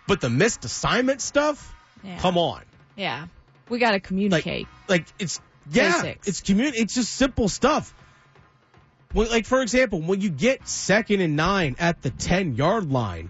But 0.08 0.20
the 0.20 0.30
missed 0.30 0.66
assignment 0.66 1.22
stuff, 1.22 1.74
Yeah. 2.04 2.18
come 2.18 2.38
on. 2.38 2.62
Yeah. 2.96 3.28
We 3.70 3.80
got 3.80 3.92
to 3.92 4.00
communicate. 4.00 4.68
like 4.90 5.06
it's 5.20 5.40
yeah, 5.72 6.02
Basics. 6.02 6.28
it's 6.28 6.42
community. 6.42 6.80
It's 6.80 6.94
just 6.96 7.14
simple 7.14 7.48
stuff. 7.48 7.94
When, 9.14 9.30
like 9.30 9.46
for 9.46 9.62
example, 9.62 10.02
when 10.02 10.20
you 10.22 10.30
get 10.30 10.68
second 10.68 11.22
and 11.22 11.36
nine 11.36 11.76
at 11.80 12.02
the 12.02 12.10
ten 12.10 12.56
yard 12.56 12.92
line, 12.92 13.30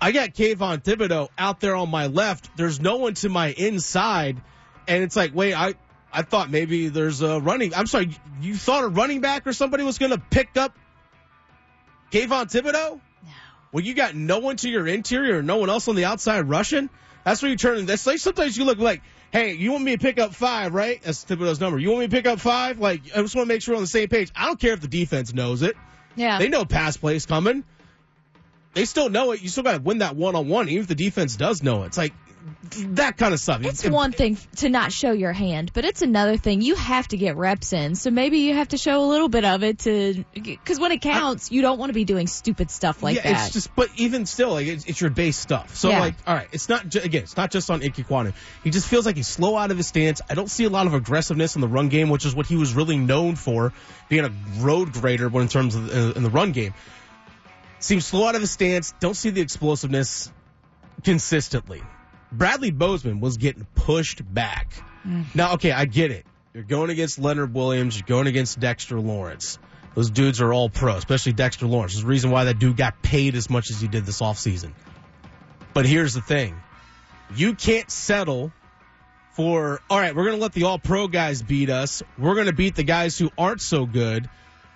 I 0.00 0.12
got 0.12 0.30
Kayvon 0.34 0.82
Thibodeaux 0.82 1.28
out 1.38 1.60
there 1.60 1.74
on 1.76 1.88
my 1.90 2.08
left. 2.08 2.56
There's 2.56 2.80
no 2.80 2.96
one 2.96 3.14
to 3.14 3.28
my 3.28 3.48
inside, 3.52 4.40
and 4.86 5.02
it's 5.02 5.16
like, 5.16 5.34
wait, 5.34 5.54
I 5.54 5.74
I 6.12 6.22
thought 6.22 6.50
maybe 6.50 6.88
there's 6.88 7.22
a 7.22 7.40
running. 7.40 7.74
I'm 7.74 7.86
sorry, 7.86 8.10
you 8.40 8.54
thought 8.54 8.84
a 8.84 8.88
running 8.88 9.20
back 9.20 9.46
or 9.46 9.52
somebody 9.52 9.84
was 9.84 9.98
going 9.98 10.12
to 10.12 10.18
pick 10.18 10.56
up 10.56 10.76
Kayvon 12.10 12.50
Thibodeaux? 12.50 13.00
No. 13.24 13.30
Well, 13.72 13.84
you 13.84 13.94
got 13.94 14.14
no 14.14 14.38
one 14.38 14.56
to 14.58 14.70
your 14.70 14.86
interior, 14.86 15.42
no 15.42 15.58
one 15.58 15.68
else 15.68 15.88
on 15.88 15.96
the 15.96 16.06
outside 16.06 16.48
rushing. 16.48 16.88
That's 17.24 17.42
where 17.42 17.50
you 17.50 17.56
turn. 17.56 17.84
That's 17.84 18.06
like 18.06 18.18
sometimes 18.18 18.56
you 18.56 18.64
look 18.64 18.78
like, 18.78 19.02
hey, 19.30 19.52
you 19.52 19.72
want 19.72 19.84
me 19.84 19.92
to 19.92 19.98
pick 19.98 20.18
up 20.18 20.34
five, 20.34 20.72
right? 20.72 21.02
That's 21.02 21.24
Thibodeaux's 21.24 21.60
number. 21.60 21.78
You 21.78 21.90
want 21.90 22.00
me 22.00 22.06
to 22.06 22.16
pick 22.16 22.26
up 22.26 22.40
five? 22.40 22.78
Like, 22.78 23.02
I 23.14 23.20
just 23.20 23.36
want 23.36 23.46
to 23.46 23.54
make 23.54 23.60
sure 23.60 23.74
we're 23.74 23.78
on 23.78 23.82
the 23.82 23.88
same 23.88 24.08
page. 24.08 24.30
I 24.34 24.46
don't 24.46 24.58
care 24.58 24.72
if 24.72 24.80
the 24.80 24.88
defense 24.88 25.34
knows 25.34 25.62
it. 25.62 25.76
Yeah. 26.16 26.38
They 26.38 26.48
know 26.48 26.64
pass 26.64 26.96
plays 26.96 27.26
coming. 27.26 27.64
They 28.74 28.86
still 28.86 29.10
know 29.10 29.32
it. 29.32 29.42
You 29.42 29.48
still 29.48 29.64
got 29.64 29.72
to 29.72 29.80
win 29.80 29.98
that 29.98 30.16
one 30.16 30.36
on 30.36 30.48
one, 30.48 30.68
even 30.68 30.82
if 30.82 30.88
the 30.88 30.94
defense 30.94 31.36
does 31.36 31.62
know 31.62 31.82
it. 31.82 31.88
It's 31.88 31.98
like 31.98 32.14
that 32.72 33.16
kind 33.16 33.34
of 33.34 33.40
stuff. 33.40 33.64
It's 33.64 33.84
It- 33.84 33.92
one 33.92 34.12
thing 34.12 34.38
to 34.56 34.68
not 34.68 34.92
show 34.92 35.12
your 35.12 35.32
hand, 35.32 35.70
but 35.74 35.84
it's 35.84 36.02
another 36.02 36.36
thing. 36.36 36.60
You 36.60 36.74
have 36.76 37.08
to 37.08 37.16
get 37.16 37.36
reps 37.36 37.72
in. 37.72 37.94
So 37.94 38.10
maybe 38.10 38.38
you 38.38 38.54
have 38.54 38.68
to 38.68 38.76
show 38.78 39.02
a 39.02 39.06
little 39.06 39.28
bit 39.28 39.44
of 39.44 39.62
it 39.64 39.80
to, 39.80 40.24
because 40.34 40.78
when 40.78 40.92
it 40.92 41.00
counts, 41.00 41.50
you 41.50 41.62
don't 41.62 41.78
want 41.78 41.90
to 41.90 41.94
be 41.94 42.04
doing 42.04 42.26
stupid 42.26 42.70
stuff 42.70 43.02
like 43.02 43.16
yeah, 43.16 43.22
that. 43.32 43.46
it's 43.46 43.52
just, 43.52 43.74
but 43.74 43.88
even 43.96 44.26
still, 44.26 44.50
like 44.50 44.66
it's, 44.66 44.84
it's 44.86 45.00
your 45.00 45.10
base 45.10 45.36
stuff. 45.36 45.76
So 45.76 45.88
Yeah. 45.88 46.00
like, 46.00 46.14
all 46.26 46.34
right, 46.34 46.48
it's 46.52 46.68
not 46.68 46.88
ju- 46.88 47.00
again, 47.02 47.22
it's 47.24 47.36
not 47.36 47.50
just 47.50 47.70
on 47.70 47.80
Ekwonu. 47.80 48.32
He 48.64 48.70
just 48.70 48.86
feels 48.88 49.06
like 49.06 49.16
he's 49.16 49.28
slow 49.28 49.56
out 49.56 49.70
of 49.70 49.76
his 49.76 49.86
stance. 49.86 50.20
I 50.30 50.34
don't 50.34 50.50
see 50.50 50.64
a 50.64 50.70
lot 50.70 50.86
of 50.86 50.94
aggressiveness 50.94 51.54
in 51.54 51.60
the 51.60 51.68
run 51.68 51.88
game, 51.88 52.08
which 52.08 52.24
is 52.24 52.34
what 52.34 52.46
he 52.46 52.56
was 52.56 52.74
really 52.74 52.96
known 52.98 53.36
for, 53.36 53.72
being 54.08 54.24
a 54.24 54.32
road 54.58 54.92
grader 54.92 55.28
But 55.28 55.40
in 55.40 55.48
terms 55.48 55.74
of 55.74 55.88
uh, 55.94 56.12
in 56.16 56.22
the 56.22 56.30
run 56.30 56.52
game. 56.52 56.74
Seems 57.80 58.04
slow 58.06 58.26
out 58.26 58.34
of 58.34 58.40
his 58.40 58.50
stance. 58.50 58.92
Don't 59.00 59.14
see 59.14 59.30
the 59.30 59.40
explosiveness 59.40 60.32
consistently. 61.04 61.82
Bradley 62.30 62.70
Bozeman 62.70 63.20
was 63.20 63.36
getting 63.36 63.66
pushed 63.74 64.22
back. 64.32 64.72
Mm-hmm. 65.06 65.22
Now, 65.34 65.54
okay, 65.54 65.72
I 65.72 65.84
get 65.86 66.10
it. 66.10 66.26
You're 66.54 66.64
going 66.64 66.90
against 66.90 67.18
Leonard 67.18 67.54
Williams. 67.54 67.96
You're 67.96 68.06
going 68.06 68.26
against 68.26 68.58
Dexter 68.58 69.00
Lawrence. 69.00 69.58
Those 69.94 70.10
dudes 70.10 70.40
are 70.40 70.52
all 70.52 70.68
pro, 70.68 70.96
especially 70.96 71.32
Dexter 71.32 71.66
Lawrence. 71.66 71.94
There's 71.94 72.04
a 72.04 72.08
reason 72.08 72.30
why 72.30 72.44
that 72.44 72.58
dude 72.58 72.76
got 72.76 73.02
paid 73.02 73.34
as 73.34 73.50
much 73.50 73.70
as 73.70 73.80
he 73.80 73.88
did 73.88 74.06
this 74.06 74.20
offseason. 74.20 74.72
But 75.74 75.86
here's 75.86 76.14
the 76.14 76.20
thing. 76.20 76.56
You 77.34 77.54
can't 77.54 77.90
settle 77.90 78.52
for, 79.32 79.80
all 79.88 79.98
right, 79.98 80.14
we're 80.14 80.24
going 80.24 80.36
to 80.36 80.42
let 80.42 80.52
the 80.52 80.64
all 80.64 80.78
pro 80.78 81.08
guys 81.08 81.42
beat 81.42 81.70
us. 81.70 82.02
We're 82.18 82.34
going 82.34 82.46
to 82.46 82.52
beat 82.52 82.74
the 82.74 82.84
guys 82.84 83.18
who 83.18 83.30
aren't 83.36 83.60
so 83.60 83.86
good, 83.86 84.28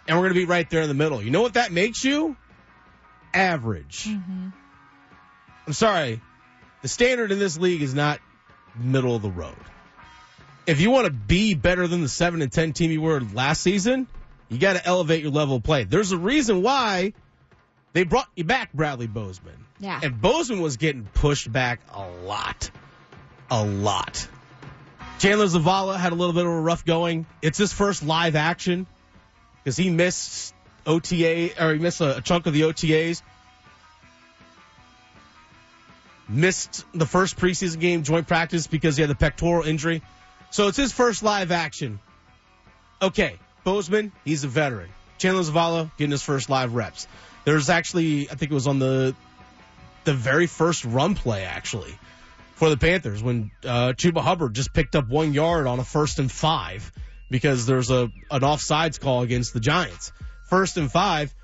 and 0.06 0.16
we're 0.16 0.24
going 0.24 0.34
to 0.34 0.40
be 0.40 0.44
right 0.46 0.68
there 0.68 0.82
in 0.82 0.88
the 0.88 0.94
middle. 0.94 1.22
You 1.22 1.30
know 1.30 1.42
what 1.42 1.54
that 1.54 1.72
makes 1.72 2.04
you? 2.04 2.36
Average. 3.34 4.04
Mm-hmm. 4.04 4.48
I'm 5.66 5.72
sorry. 5.72 6.20
The 6.82 6.88
standard 6.88 7.32
in 7.32 7.38
this 7.38 7.58
league 7.58 7.82
is 7.82 7.94
not 7.94 8.20
middle 8.76 9.14
of 9.14 9.22
the 9.22 9.30
road. 9.30 9.54
If 10.66 10.80
you 10.80 10.90
want 10.90 11.06
to 11.06 11.12
be 11.12 11.54
better 11.54 11.86
than 11.86 12.02
the 12.02 12.08
7 12.08 12.42
and 12.42 12.52
10 12.52 12.72
team 12.72 12.90
you 12.90 13.00
were 13.00 13.20
last 13.20 13.62
season, 13.62 14.06
you 14.48 14.58
got 14.58 14.74
to 14.74 14.86
elevate 14.86 15.22
your 15.22 15.32
level 15.32 15.56
of 15.56 15.62
play. 15.62 15.84
There's 15.84 16.12
a 16.12 16.18
reason 16.18 16.62
why 16.62 17.14
they 17.92 18.04
brought 18.04 18.28
you 18.36 18.44
back, 18.44 18.72
Bradley 18.72 19.06
Bozeman. 19.06 19.64
Yeah. 19.80 20.00
And 20.02 20.20
Bozeman 20.20 20.60
was 20.60 20.76
getting 20.76 21.04
pushed 21.04 21.50
back 21.50 21.80
a 21.92 22.08
lot. 22.08 22.70
A 23.50 23.64
lot. 23.64 24.28
Chandler 25.18 25.46
Zavala 25.46 25.96
had 25.96 26.12
a 26.12 26.14
little 26.14 26.32
bit 26.32 26.44
of 26.44 26.52
a 26.52 26.60
rough 26.60 26.84
going. 26.84 27.26
It's 27.42 27.58
his 27.58 27.72
first 27.72 28.02
live 28.02 28.34
action 28.34 28.86
because 29.62 29.76
he 29.76 29.90
missed 29.90 30.54
OTA, 30.86 31.50
or 31.62 31.72
he 31.72 31.78
missed 31.78 32.00
a, 32.00 32.18
a 32.18 32.20
chunk 32.20 32.46
of 32.46 32.54
the 32.54 32.62
OTAs. 32.62 33.22
Missed 36.32 36.84
the 36.94 37.06
first 37.06 37.36
preseason 37.36 37.80
game, 37.80 38.02
joint 38.02 38.26
practice, 38.26 38.66
because 38.66 38.96
he 38.96 39.02
had 39.02 39.10
the 39.10 39.14
pectoral 39.14 39.62
injury. 39.62 40.02
So 40.50 40.68
it's 40.68 40.76
his 40.76 40.92
first 40.92 41.22
live 41.22 41.52
action. 41.52 42.00
Okay, 43.00 43.36
Bozeman, 43.64 44.12
he's 44.24 44.44
a 44.44 44.48
veteran. 44.48 44.88
Chandler 45.18 45.42
Zavala 45.42 45.90
getting 45.96 46.10
his 46.10 46.22
first 46.22 46.50
live 46.50 46.74
reps. 46.74 47.06
There's 47.44 47.68
actually, 47.70 48.30
I 48.30 48.34
think 48.34 48.50
it 48.50 48.54
was 48.54 48.66
on 48.66 48.78
the 48.78 49.14
the 50.04 50.14
very 50.14 50.48
first 50.48 50.84
run 50.84 51.14
play 51.14 51.44
actually 51.44 51.96
for 52.54 52.70
the 52.70 52.76
Panthers 52.76 53.22
when 53.22 53.50
uh, 53.64 53.92
Chuba 53.92 54.20
Hubbard 54.20 54.54
just 54.54 54.72
picked 54.72 54.96
up 54.96 55.08
one 55.08 55.32
yard 55.32 55.66
on 55.66 55.78
a 55.78 55.84
first 55.84 56.18
and 56.18 56.30
five 56.30 56.92
because 57.30 57.66
there's 57.66 57.90
a 57.90 58.10
an 58.30 58.40
offsides 58.42 59.00
call 59.00 59.22
against 59.22 59.54
the 59.54 59.60
Giants. 59.60 60.12
First 60.48 60.76
and 60.76 60.90
five, 60.90 61.34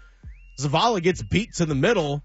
Zavala 0.59 1.03
gets 1.03 1.23
beat 1.23 1.55
to 1.55 1.67
the 1.67 1.75
middle. 1.75 2.23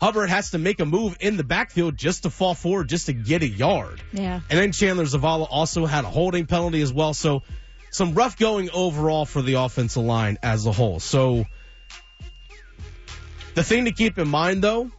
Hubbard 0.00 0.28
has 0.28 0.50
to 0.50 0.58
make 0.58 0.80
a 0.80 0.84
move 0.84 1.16
in 1.20 1.36
the 1.36 1.44
backfield 1.44 1.96
just 1.96 2.24
to 2.24 2.30
fall 2.30 2.54
forward, 2.54 2.88
just 2.88 3.06
to 3.06 3.12
get 3.12 3.42
a 3.42 3.48
yard. 3.48 4.02
yeah. 4.12 4.40
And 4.50 4.58
then 4.58 4.72
Chandler 4.72 5.04
Zavala 5.04 5.46
also 5.48 5.86
had 5.86 6.04
a 6.04 6.08
holding 6.08 6.46
penalty 6.46 6.82
as 6.82 6.92
well. 6.92 7.14
So 7.14 7.42
some 7.90 8.14
rough 8.14 8.36
going 8.36 8.70
overall 8.70 9.24
for 9.24 9.40
the 9.40 9.54
offensive 9.54 10.02
line 10.02 10.38
as 10.42 10.66
a 10.66 10.72
whole. 10.72 11.00
So 11.00 11.44
the 13.54 13.62
thing 13.62 13.84
to 13.84 13.92
keep 13.92 14.18
in 14.18 14.28
mind 14.28 14.62
though, 14.62 14.90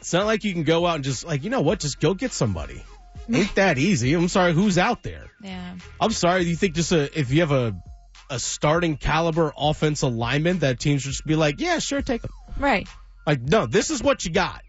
it's 0.00 0.12
not 0.12 0.26
like 0.26 0.44
you 0.44 0.52
can 0.52 0.64
go 0.64 0.86
out 0.86 0.96
and 0.96 1.04
just 1.04 1.26
like, 1.26 1.42
you 1.44 1.50
know 1.50 1.62
what, 1.62 1.80
just 1.80 1.98
go 1.98 2.14
get 2.14 2.32
somebody. 2.32 2.82
Ain't 3.32 3.54
that 3.54 3.78
easy. 3.78 4.12
I'm 4.12 4.28
sorry, 4.28 4.52
who's 4.52 4.76
out 4.76 5.02
there? 5.02 5.30
Yeah. 5.40 5.76
I'm 5.98 6.10
sorry, 6.12 6.42
you 6.44 6.56
think 6.56 6.74
just 6.74 6.92
a, 6.92 7.18
if 7.18 7.32
you 7.32 7.40
have 7.40 7.52
a 7.52 7.74
a 8.30 8.38
starting 8.38 8.96
caliber 8.96 9.52
offensive 9.56 10.12
lineman 10.14 10.60
that 10.60 10.80
teams 10.80 11.02
should 11.02 11.12
just 11.12 11.26
be 11.26 11.36
like, 11.36 11.60
yeah, 11.60 11.78
sure, 11.78 12.00
take 12.00 12.22
them. 12.22 12.30
Right. 12.58 12.88
Like, 13.26 13.40
no, 13.42 13.66
this 13.66 13.90
is 13.90 14.02
what 14.02 14.24
you 14.24 14.30
got. 14.30 14.62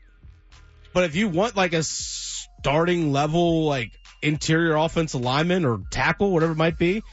But 0.93 1.03
if 1.05 1.15
you 1.15 1.27
want 1.27 1.55
like 1.55 1.73
a 1.73 1.83
starting 1.83 3.11
level, 3.11 3.65
like 3.65 3.91
interior 4.21 4.75
offensive 4.75 5.21
lineman 5.21 5.65
or 5.65 5.81
tackle, 5.91 6.31
whatever 6.31 6.53
it 6.53 6.57
might 6.57 6.77
be, 6.77 7.03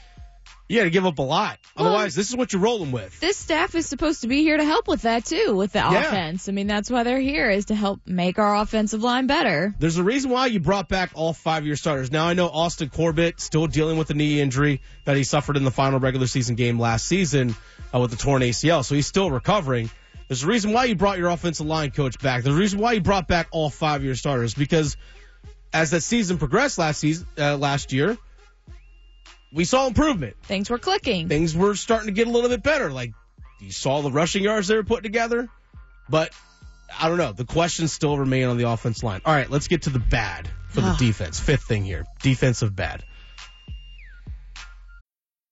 you 0.69 0.79
got 0.79 0.85
to 0.85 0.89
give 0.89 1.05
up 1.05 1.19
a 1.19 1.21
lot. 1.23 1.59
Well, 1.77 1.87
Otherwise, 1.87 2.15
this 2.15 2.29
is 2.29 2.35
what 2.35 2.53
you're 2.53 2.61
rolling 2.61 2.91
with. 2.93 3.19
This 3.19 3.35
staff 3.35 3.75
is 3.75 3.85
supposed 3.85 4.21
to 4.21 4.27
be 4.27 4.41
here 4.41 4.55
to 4.55 4.63
help 4.63 4.87
with 4.87 5.01
that 5.01 5.25
too, 5.25 5.53
with 5.55 5.73
the 5.73 5.79
Yeah. 5.79 6.07
offense. 6.07 6.47
I 6.47 6.53
mean, 6.53 6.67
that's 6.67 6.89
why 6.89 7.03
they're 7.03 7.19
here 7.19 7.49
is 7.49 7.65
to 7.65 7.75
help 7.75 7.99
make 8.05 8.39
our 8.39 8.55
offensive 8.55 9.03
line 9.03 9.27
better. 9.27 9.75
There's 9.77 9.97
a 9.97 10.03
reason 10.03 10.31
why 10.31 10.45
you 10.47 10.61
brought 10.61 10.87
back 10.87 11.11
all 11.15 11.33
five 11.33 11.63
of 11.63 11.67
your 11.67 11.75
starters. 11.75 12.11
Now 12.11 12.25
I 12.27 12.33
know 12.33 12.47
Austin 12.47 12.89
Corbett 12.89 13.41
still 13.41 13.67
dealing 13.67 13.97
with 13.97 14.07
the 14.07 14.13
knee 14.13 14.39
injury 14.39 14.81
that 15.03 15.17
he 15.17 15.23
suffered 15.25 15.57
in 15.57 15.65
the 15.65 15.71
final 15.71 15.99
regular 15.99 16.27
season 16.27 16.55
game 16.55 16.79
last 16.79 17.05
season 17.05 17.55
uh, 17.93 17.99
with 17.99 18.11
the 18.11 18.17
torn 18.17 18.41
ACL, 18.41 18.83
so 18.85 18.95
he's 18.95 19.07
still 19.07 19.29
recovering. 19.29 19.91
There's 20.33 20.45
a 20.45 20.47
reason 20.47 20.73
why 20.73 20.85
you 20.85 20.95
brought 20.95 21.19
your 21.19 21.29
offensive 21.29 21.67
line 21.67 21.91
coach 21.91 22.17
back. 22.17 22.41
There's 22.41 22.55
a 22.55 22.59
reason 22.59 22.79
why 22.79 22.93
you 22.93 23.01
brought 23.01 23.27
back 23.27 23.49
all 23.51 23.69
five 23.69 24.01
of 24.01 24.03
your 24.03 24.15
starters 24.15 24.55
because 24.55 24.97
as 25.71 25.91
that 25.91 26.01
season 26.01 26.39
progressed 26.39 26.79
last 26.79 26.99
season, 26.99 27.27
uh, 27.37 27.55
last 27.55 27.93
year, 27.93 28.17
we 29.53 29.63
saw 29.63 29.85
improvement. 29.85 30.35
Things 30.41 30.71
were 30.71 30.79
clicking. 30.79 31.29
Things 31.29 31.55
were 31.55 31.75
starting 31.75 32.07
to 32.07 32.13
get 32.13 32.25
a 32.25 32.31
little 32.31 32.49
bit 32.49 32.63
better. 32.63 32.91
Like 32.91 33.13
you 33.61 33.71
saw 33.71 34.01
the 34.01 34.09
rushing 34.09 34.43
yards 34.43 34.67
they 34.67 34.75
were 34.75 34.83
putting 34.83 35.03
together, 35.03 35.49
but 36.09 36.31
I 36.99 37.09
don't 37.09 37.19
know. 37.19 37.33
The 37.33 37.45
questions 37.45 37.93
still 37.93 38.17
remain 38.17 38.45
on 38.45 38.57
the 38.57 38.67
offense 38.67 39.03
line. 39.03 39.21
All 39.25 39.35
right, 39.35 39.51
let's 39.51 39.67
get 39.67 39.83
to 39.83 39.91
the 39.91 39.99
bad 39.99 40.49
for 40.69 40.81
the 40.81 40.95
defense. 40.97 41.39
Fifth 41.39 41.65
thing 41.65 41.83
here, 41.83 42.05
defensive 42.23 42.75
bad. 42.75 43.03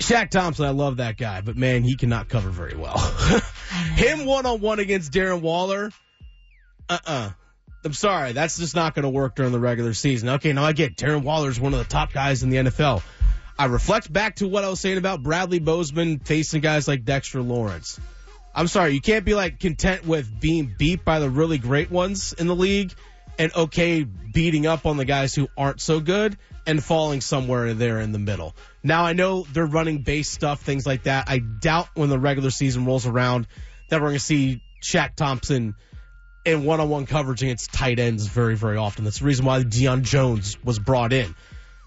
Shaq 0.00 0.30
Thompson, 0.30 0.64
I 0.64 0.70
love 0.70 0.96
that 0.96 1.18
guy, 1.18 1.42
but 1.42 1.56
man, 1.56 1.82
he 1.82 1.94
cannot 1.94 2.28
cover 2.28 2.48
very 2.48 2.76
well. 2.76 2.98
Him 3.94 4.24
one 4.24 4.46
on 4.46 4.60
one 4.60 4.78
against 4.80 5.12
Darren 5.12 5.40
Waller, 5.42 5.90
uh 6.88 6.98
uh-uh. 7.06 7.12
uh. 7.12 7.30
I'm 7.82 7.92
sorry, 7.94 8.32
that's 8.32 8.58
just 8.58 8.74
not 8.74 8.94
going 8.94 9.04
to 9.04 9.08
work 9.08 9.36
during 9.36 9.52
the 9.52 9.60
regular 9.60 9.94
season. 9.94 10.28
Okay, 10.30 10.52
now 10.52 10.64
I 10.64 10.72
get 10.72 10.96
Darren 10.96 11.22
Waller's 11.22 11.58
one 11.58 11.72
of 11.72 11.78
the 11.78 11.86
top 11.86 12.12
guys 12.12 12.42
in 12.42 12.50
the 12.50 12.58
NFL. 12.58 13.02
I 13.58 13.66
reflect 13.66 14.12
back 14.12 14.36
to 14.36 14.48
what 14.48 14.64
I 14.64 14.68
was 14.68 14.80
saying 14.80 14.98
about 14.98 15.22
Bradley 15.22 15.60
Bozeman 15.60 16.18
facing 16.18 16.60
guys 16.60 16.86
like 16.88 17.04
Dexter 17.04 17.40
Lawrence. 17.40 17.98
I'm 18.54 18.66
sorry, 18.66 18.92
you 18.92 19.00
can't 19.00 19.24
be 19.24 19.34
like 19.34 19.60
content 19.60 20.06
with 20.06 20.40
being 20.40 20.74
beat 20.76 21.04
by 21.04 21.20
the 21.20 21.30
really 21.30 21.56
great 21.56 21.90
ones 21.90 22.34
in 22.34 22.46
the 22.46 22.56
league 22.56 22.92
and 23.40 23.52
okay 23.56 24.02
beating 24.04 24.66
up 24.66 24.84
on 24.84 24.98
the 24.98 25.04
guys 25.06 25.34
who 25.34 25.48
aren't 25.56 25.80
so 25.80 25.98
good 25.98 26.36
and 26.66 26.84
falling 26.84 27.22
somewhere 27.22 27.72
there 27.72 27.98
in 27.98 28.12
the 28.12 28.18
middle. 28.18 28.54
Now 28.82 29.04
I 29.06 29.14
know 29.14 29.46
they're 29.50 29.64
running 29.64 30.02
base 30.02 30.28
stuff, 30.30 30.60
things 30.60 30.86
like 30.86 31.04
that. 31.04 31.28
I 31.30 31.38
doubt 31.38 31.88
when 31.94 32.10
the 32.10 32.18
regular 32.18 32.50
season 32.50 32.84
rolls 32.84 33.06
around 33.06 33.46
that 33.88 33.96
we're 34.00 34.08
going 34.08 34.18
to 34.18 34.24
see 34.24 34.60
Shaq 34.82 35.16
Thompson 35.16 35.74
in 36.44 36.64
one-on-one 36.64 37.06
coverage 37.06 37.42
against 37.42 37.72
tight 37.72 37.98
ends 37.98 38.26
very, 38.26 38.56
very 38.56 38.76
often. 38.76 39.04
That's 39.04 39.20
the 39.20 39.24
reason 39.24 39.46
why 39.46 39.62
Deion 39.62 40.02
Jones 40.02 40.62
was 40.62 40.78
brought 40.78 41.12
in 41.14 41.34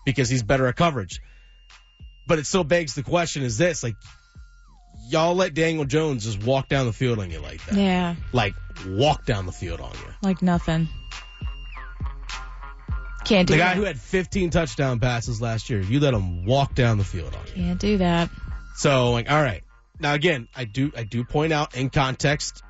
because 0.05 0.29
he's 0.29 0.43
better 0.43 0.65
at 0.67 0.75
coverage. 0.75 1.21
But 2.25 2.39
it 2.39 2.45
still 2.47 2.63
begs 2.63 2.95
the 2.95 3.03
question: 3.03 3.43
Is 3.43 3.57
this 3.59 3.83
like 3.83 3.95
y'all 5.07 5.35
let 5.35 5.53
Daniel 5.53 5.85
Jones 5.85 6.23
just 6.25 6.43
walk 6.43 6.67
down 6.67 6.87
the 6.87 6.93
field 6.93 7.19
on 7.19 7.29
you 7.29 7.39
like 7.39 7.63
that? 7.67 7.75
Yeah, 7.75 8.15
Like 8.31 8.53
walk 8.87 9.25
down 9.25 9.45
the 9.45 9.51
field 9.51 9.81
on 9.81 9.91
you. 9.91 10.13
like 10.23 10.41
nothing. 10.41 10.87
Can't 13.25 13.47
do 13.47 13.53
The 13.53 13.59
guy 13.59 13.69
that. 13.69 13.77
who 13.77 13.83
had 13.83 13.99
15 13.99 14.49
touchdown 14.49 14.99
passes 14.99 15.41
last 15.41 15.69
year, 15.69 15.81
you 15.81 15.99
let 15.99 16.13
him 16.13 16.45
walk 16.45 16.75
down 16.75 16.97
the 16.97 17.03
field 17.03 17.33
on 17.33 17.41
you. 17.47 17.63
Can't 17.63 17.79
do 17.79 17.97
that. 17.99 18.29
So 18.75 19.11
like, 19.11 19.31
all 19.31 19.41
right. 19.41 19.63
Now 19.99 20.13
again, 20.13 20.47
I 20.55 20.65
do 20.65 20.91
I 20.95 21.03
do 21.03 21.23
point 21.23 21.53
out 21.53 21.75
in 21.75 21.89
context 21.89 22.63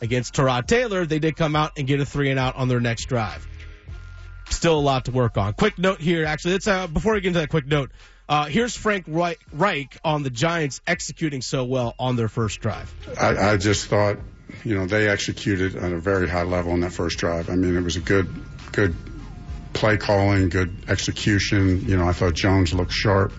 against 0.00 0.34
Tyrod 0.34 0.66
Taylor, 0.66 1.06
they 1.06 1.18
did 1.18 1.36
come 1.36 1.54
out 1.54 1.72
and 1.76 1.86
get 1.86 2.00
a 2.00 2.06
three 2.06 2.30
and 2.30 2.38
out 2.38 2.56
on 2.56 2.68
their 2.68 2.80
next 2.80 3.06
drive. 3.06 3.46
Still 4.48 4.78
a 4.78 4.80
lot 4.80 5.04
to 5.04 5.12
work 5.12 5.36
on. 5.36 5.52
Quick 5.52 5.78
note 5.78 6.00
here, 6.00 6.24
actually, 6.24 6.54
it's 6.54 6.66
uh, 6.66 6.86
before 6.86 7.14
we 7.14 7.20
get 7.20 7.28
into 7.28 7.40
that 7.40 7.50
quick 7.50 7.66
note. 7.66 7.90
Uh, 8.28 8.46
here's 8.46 8.76
Frank 8.76 9.06
Reich, 9.08 9.40
Reich 9.52 9.98
on 10.04 10.22
the 10.22 10.30
Giants 10.30 10.80
executing 10.86 11.42
so 11.42 11.64
well 11.64 11.94
on 11.98 12.14
their 12.14 12.28
first 12.28 12.60
drive. 12.60 12.92
I, 13.18 13.36
I 13.36 13.56
just 13.56 13.88
thought, 13.88 14.18
you 14.64 14.76
know, 14.76 14.86
they 14.86 15.08
executed 15.08 15.74
at 15.74 15.92
a 15.92 15.98
very 15.98 16.28
high 16.28 16.44
level 16.44 16.72
on 16.72 16.80
that 16.80 16.92
first 16.92 17.18
drive. 17.18 17.50
I 17.50 17.56
mean, 17.56 17.76
it 17.76 17.82
was 17.82 17.96
a 17.96 18.00
good, 18.00 18.28
good 18.70 18.94
play 19.80 19.96
calling, 19.96 20.50
good 20.50 20.84
execution. 20.88 21.86
You 21.88 21.96
know, 21.96 22.06
I 22.06 22.12
thought 22.12 22.34
Jones 22.34 22.74
looked 22.74 22.92
sharp. 22.92 23.32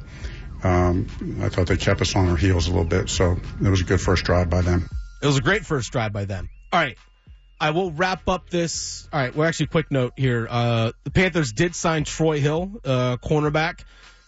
Um, 0.64 1.08
I 1.42 1.50
thought 1.50 1.68
they 1.68 1.78
kept 1.78 2.02
us 2.02 2.16
on 2.16 2.30
our 2.30 2.36
heels 2.36 2.68
a 2.68 2.72
little 2.72 2.86
bit, 2.86 3.10
so 3.10 3.38
it 3.64 3.70
was 3.70 3.82
a 3.82 3.84
good 3.84 4.02
first 4.02 4.26
drive 4.26 4.50
by 4.50 4.62
them. 4.62 4.90
It 5.22 5.28
was 5.28 5.38
a 5.38 5.42
great 5.42 5.66
first 5.66 5.92
drive 5.92 6.14
by 6.14 6.26
them. 6.26 6.50
All 6.74 6.80
right. 6.80 6.98
I 7.60 7.70
will 7.72 7.92
wrap 7.92 8.28
up 8.28 8.50
this. 8.50 9.08
All 9.14 9.20
right. 9.20 9.36
Well, 9.36 9.48
actually, 9.48 9.68
quick 9.68 9.92
note 9.92 10.14
here. 10.18 10.48
Uh, 10.50 10.94
the 11.04 11.12
Panthers 11.12 11.54
did 11.54 11.76
sign 11.76 12.06
Troy 12.06 12.40
Hill, 12.40 12.72
uh, 12.84 13.18
cornerback, 13.18 13.84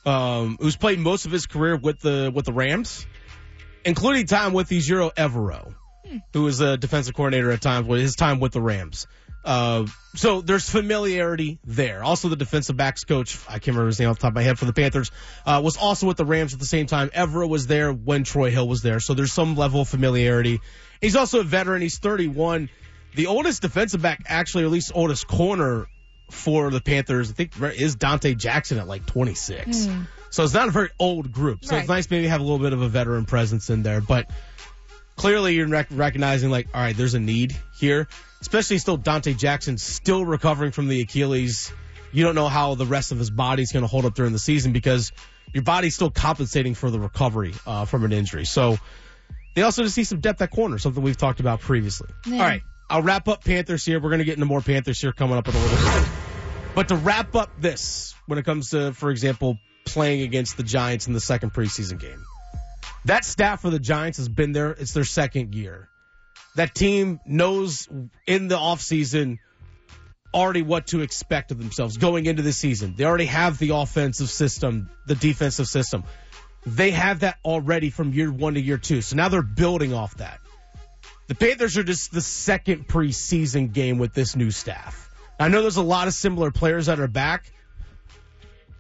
um, 0.06 0.58
who's 0.60 0.76
played 0.76 0.99
most 0.99 1.26
of 1.26 1.32
his 1.32 1.47
career 1.47 1.76
with 1.76 1.99
the 1.99 2.32
with 2.34 2.45
the 2.45 2.54
Rams, 2.54 3.08
including 3.86 4.28
time 4.28 4.54
with 4.54 4.69
Ejiro 4.69 5.12
Evero, 5.15 5.73
who 6.32 6.43
was 6.43 6.62
a 6.62 6.78
defensive 6.78 7.15
coordinator 7.15 7.52
at 7.52 7.62
times 7.62 7.88
with 7.88 8.02
his 8.02 8.15
time 8.15 8.39
with 8.39 8.52
the 8.52 8.62
Rams. 8.62 9.08
Uh, 9.43 9.86
so 10.15 10.41
there's 10.41 10.69
familiarity 10.69 11.60
there. 11.65 12.03
Also, 12.03 12.29
the 12.29 12.36
defensive 12.36 12.77
backs 12.77 13.03
coach, 13.03 13.38
I 13.47 13.53
can't 13.53 13.67
remember 13.67 13.88
his 13.88 13.99
name 13.99 14.10
off 14.10 14.17
the 14.17 14.21
top 14.21 14.32
of 14.32 14.36
my 14.36 14.43
head 14.43 14.58
for 14.58 14.65
the 14.65 14.73
Panthers, 14.73 15.12
uh, 15.45 15.60
was 15.63 15.75
also 15.75 16.08
with 16.08 16.17
the 16.17 16.25
Rams 16.25 16.53
at 16.53 16.60
the 16.60 16.65
same 16.65 16.86
time. 16.86 17.10
Evero 17.10 17.49
was 17.49 17.67
there 17.67 17.91
when 17.91 18.23
Troy 18.23 18.51
Hill 18.51 18.67
was 18.67 18.82
there. 18.82 18.99
So 18.99 19.13
there's 19.13 19.34
some 19.34 19.56
level 19.56 19.82
of 19.82 19.89
familiarity. 19.89 20.62
He's 21.01 21.15
also 21.15 21.39
a 21.41 21.43
veteran. 21.43 21.82
He's 21.82 21.97
31. 21.97 22.69
The 23.15 23.27
oldest 23.27 23.62
defensive 23.62 24.01
back, 24.01 24.23
actually, 24.27 24.63
or 24.63 24.67
at 24.67 24.71
least 24.71 24.91
oldest 24.95 25.27
corner 25.27 25.88
for 26.32 26.69
the 26.71 26.82
Panthers, 26.82 27.29
I 27.29 27.34
think 27.34 27.51
is 27.77 27.95
Donte 27.97 28.38
Jackson 28.38 28.77
at 28.79 28.88
like 28.88 29.06
26. 29.06 29.88
So 30.29 30.43
it's 30.43 30.53
not 30.53 30.67
a 30.67 30.71
very 30.71 30.89
old 30.97 31.32
group. 31.32 31.63
So 31.65 31.75
it's 31.82 31.89
nice 31.89 32.10
maybe 32.10 32.27
have 32.27 32.39
a 32.41 32.43
little 32.43 32.60
bit 32.60 32.73
of 32.73 32.82
a 32.82 32.88
veteran 32.88 33.25
presence 33.25 33.69
in 33.69 33.84
there. 33.84 34.01
But 34.01 34.32
clearly 35.15 35.56
you're 35.56 35.67
rec- 35.67 35.88
recognizing 35.91 36.49
like, 36.49 36.67
all 36.73 36.82
right, 36.82 36.95
there's 36.95 37.13
a 37.13 37.19
need 37.19 37.56
here, 37.76 38.08
especially 38.41 38.78
still 38.78 38.97
Donte 38.97 39.38
Jackson 39.38 39.78
still 39.78 40.26
recovering 40.26 40.71
from 40.71 40.88
the 40.88 41.02
Achilles. 41.02 41.71
You 42.12 42.23
don't 42.23 42.36
know 42.36 42.47
how 42.47 42.76
the 42.76 42.86
rest 42.86 43.12
of 43.12 43.19
his 43.19 43.30
body's 43.30 43.71
going 43.71 43.84
to 43.84 43.88
hold 43.88 44.06
up 44.06 44.13
during 44.13 44.34
the 44.34 44.39
season 44.39 44.71
because 44.71 45.12
your 45.54 45.63
body's 45.63 45.95
still 45.95 46.12
compensating 46.12 46.76
for 46.76 46.91
the 46.91 46.99
recovery 46.99 47.54
uh, 47.65 47.86
from 47.86 48.06
an 48.06 48.12
injury. 48.12 48.45
So 48.45 48.78
they 49.56 49.62
also 49.62 49.84
just 49.84 49.95
see 49.95 50.04
some 50.04 50.19
depth 50.19 50.41
at 50.41 50.52
corner, 50.52 50.78
something 50.78 51.02
we've 51.02 51.17
talked 51.17 51.39
about 51.39 51.60
previously. 51.62 52.10
Yeah. 52.26 52.38
All 52.38 52.43
right, 52.43 52.62
I'll 52.89 53.02
wrap 53.02 53.28
up 53.28 53.43
Panthers 53.43 53.86
here. 53.86 53.99
We're 53.99 54.10
going 54.10 54.19
to 54.19 54.26
get 54.26 54.36
into 54.36 54.45
more 54.45 54.62
Panthers 54.62 54.99
here 54.99 55.12
coming 55.12 55.38
up 55.38 55.47
in 55.47 55.56
a 55.56 55.60
little 55.60 55.99
bit. 56.02 56.10
But 56.76 56.88
to 56.88 56.95
wrap 56.95 57.36
up 57.36 57.49
this, 57.60 58.15
when 58.26 58.39
it 58.39 58.45
comes 58.45 58.71
to, 58.71 58.93
for 58.93 59.12
example, 59.12 59.60
playing 59.86 60.21
against 60.21 60.58
the 60.58 60.63
Giants 60.63 61.08
in 61.08 61.13
the 61.13 61.19
second 61.19 61.54
preseason 61.54 61.99
game, 61.99 62.23
that 63.06 63.26
staff 63.26 63.62
for 63.62 63.70
the 63.70 63.80
Giants 63.80 64.18
has 64.18 64.30
been 64.30 64.52
there. 64.52 64.72
It's 64.72 64.94
their 64.94 65.04
second 65.04 65.54
year. 65.56 65.89
That 66.56 66.76
team 66.76 67.20
knows 67.26 67.89
in 68.28 68.48
the 68.48 68.58
offseason 68.58 69.39
already 70.34 70.62
what 70.62 70.88
to 70.88 71.02
expect 71.02 71.52
of 71.52 71.60
themselves 71.60 71.98
going 71.98 72.26
into 72.26 72.42
the 72.42 72.54
season. 72.54 72.96
They 72.98 73.06
already 73.06 73.26
have 73.26 73.58
the 73.58 73.70
offensive 73.70 74.30
system, 74.30 74.89
the 75.06 75.16
defensive 75.16 75.68
system. 75.68 76.04
They 76.66 76.92
have 76.92 77.22
that 77.22 77.38
already 77.44 77.89
from 77.89 78.13
year 78.13 78.32
one 78.32 78.54
to 78.54 78.62
year 78.62 78.78
two. 78.78 79.02
So 79.02 79.16
now 79.16 79.30
they're 79.30 79.42
building 79.42 79.94
off 79.94 80.18
that. 80.18 80.39
The 81.28 81.36
Panthers 81.36 81.78
are 81.78 81.84
just 81.84 82.12
the 82.12 82.22
second 82.22 82.88
preseason 82.88 83.74
game 83.74 83.98
with 83.98 84.13
this 84.13 84.36
new 84.36 84.52
staff. 84.52 85.10
I 85.39 85.48
know 85.48 85.62
there's 85.62 85.78
a 85.78 85.84
lot 85.84 86.08
of 86.08 86.13
similar 86.13 86.52
players 86.52 86.86
that 86.88 87.00
are 87.00 87.08
back. 87.08 87.52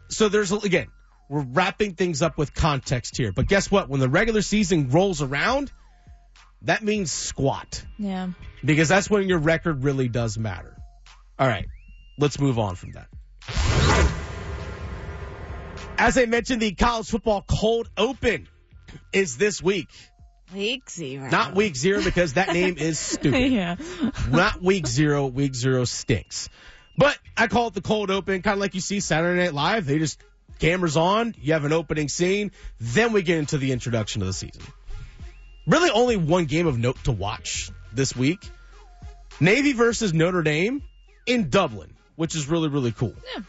So 0.09 0.29
there's, 0.29 0.51
again, 0.51 0.87
we're 1.29 1.41
wrapping 1.43 1.93
things 1.93 2.21
up 2.21 2.37
with 2.37 2.53
context 2.53 3.17
here. 3.17 3.31
But 3.31 3.47
guess 3.47 3.71
what? 3.71 3.89
When 3.89 3.99
the 3.99 4.09
regular 4.09 4.41
season 4.41 4.89
rolls 4.89 5.21
around, 5.21 5.71
that 6.63 6.83
means 6.83 7.11
squat 7.11 7.83
Yeah. 7.97 8.29
because 8.63 8.87
that's 8.89 9.09
when 9.09 9.27
your 9.27 9.39
record 9.39 9.83
really 9.83 10.07
does 10.09 10.37
matter. 10.37 10.75
All 11.39 11.47
right, 11.47 11.65
let's 12.17 12.39
move 12.39 12.59
on 12.59 12.75
from 12.75 12.91
that. 12.93 13.07
As 15.97 16.17
I 16.17 16.25
mentioned, 16.25 16.61
the 16.61 16.73
college 16.73 17.07
football 17.09 17.43
cold 17.47 17.89
open 17.95 18.47
is 19.11 19.37
this 19.37 19.61
week. 19.61 19.87
Week 20.53 20.89
zero. 20.89 21.29
Not 21.29 21.55
week 21.55 21.75
zero 21.75 22.03
because 22.03 22.33
that 22.33 22.49
name 22.53 22.77
is 22.77 22.99
stupid. 23.13 23.51
yeah. 23.51 23.75
Not 24.29 24.61
week 24.61 24.85
zero. 24.87 25.27
Week 25.27 25.55
zero 25.55 25.85
stinks. 25.85 26.49
But 26.97 27.17
I 27.37 27.47
call 27.47 27.67
it 27.67 27.73
the 27.73 27.81
cold 27.81 28.11
open, 28.11 28.41
kind 28.41 28.53
of 28.53 28.59
like 28.59 28.75
you 28.75 28.81
see 28.81 28.99
Saturday 28.99 29.41
Night 29.43 29.53
Live. 29.53 29.85
They 29.85 29.97
just 29.97 30.19
cameras 30.63 30.95
on, 30.97 31.35
you 31.41 31.53
have 31.53 31.65
an 31.65 31.73
opening 31.73 32.07
scene, 32.09 32.51
then 32.79 33.11
we 33.13 33.21
get 33.21 33.37
into 33.37 33.57
the 33.57 33.71
introduction 33.73 34.21
of 34.21 34.27
the 34.27 34.33
season. 34.33 34.61
Really, 35.67 35.89
only 35.89 36.15
one 36.17 36.45
game 36.45 36.67
of 36.67 36.77
note 36.77 36.97
to 37.03 37.11
watch 37.11 37.69
this 37.93 38.15
week: 38.15 38.39
Navy 39.39 39.73
versus 39.73 40.13
Notre 40.13 40.41
Dame 40.41 40.81
in 41.25 41.49
Dublin, 41.49 41.93
which 42.15 42.35
is 42.35 42.47
really 42.47 42.69
really 42.69 42.91
cool. 42.91 43.13
Yeah. 43.35 43.43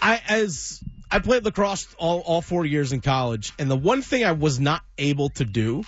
I 0.00 0.20
as 0.28 0.80
I 1.10 1.18
played 1.20 1.44
lacrosse 1.44 1.86
all, 1.98 2.20
all 2.20 2.42
four 2.42 2.64
years 2.66 2.92
in 2.92 3.00
college, 3.00 3.52
and 3.58 3.70
the 3.70 3.76
one 3.76 4.02
thing 4.02 4.24
I 4.24 4.32
was 4.32 4.58
not 4.60 4.82
able 4.98 5.30
to 5.30 5.44
do 5.44 5.84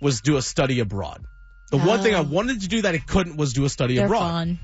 was 0.00 0.20
do 0.20 0.36
a 0.36 0.42
study 0.42 0.80
abroad. 0.80 1.24
The 1.70 1.78
one 1.78 2.02
thing 2.02 2.14
I 2.14 2.18
Oh. 2.18 2.22
wanted 2.22 2.60
to 2.62 2.68
do 2.68 2.82
that 2.82 2.94
I 2.94 2.98
couldn't 2.98 3.36
was 3.36 3.52
do 3.52 3.64
a 3.64 3.68
study 3.68 3.96
They're 3.96 4.06
abroad. 4.06 4.30
fun. 4.30 4.58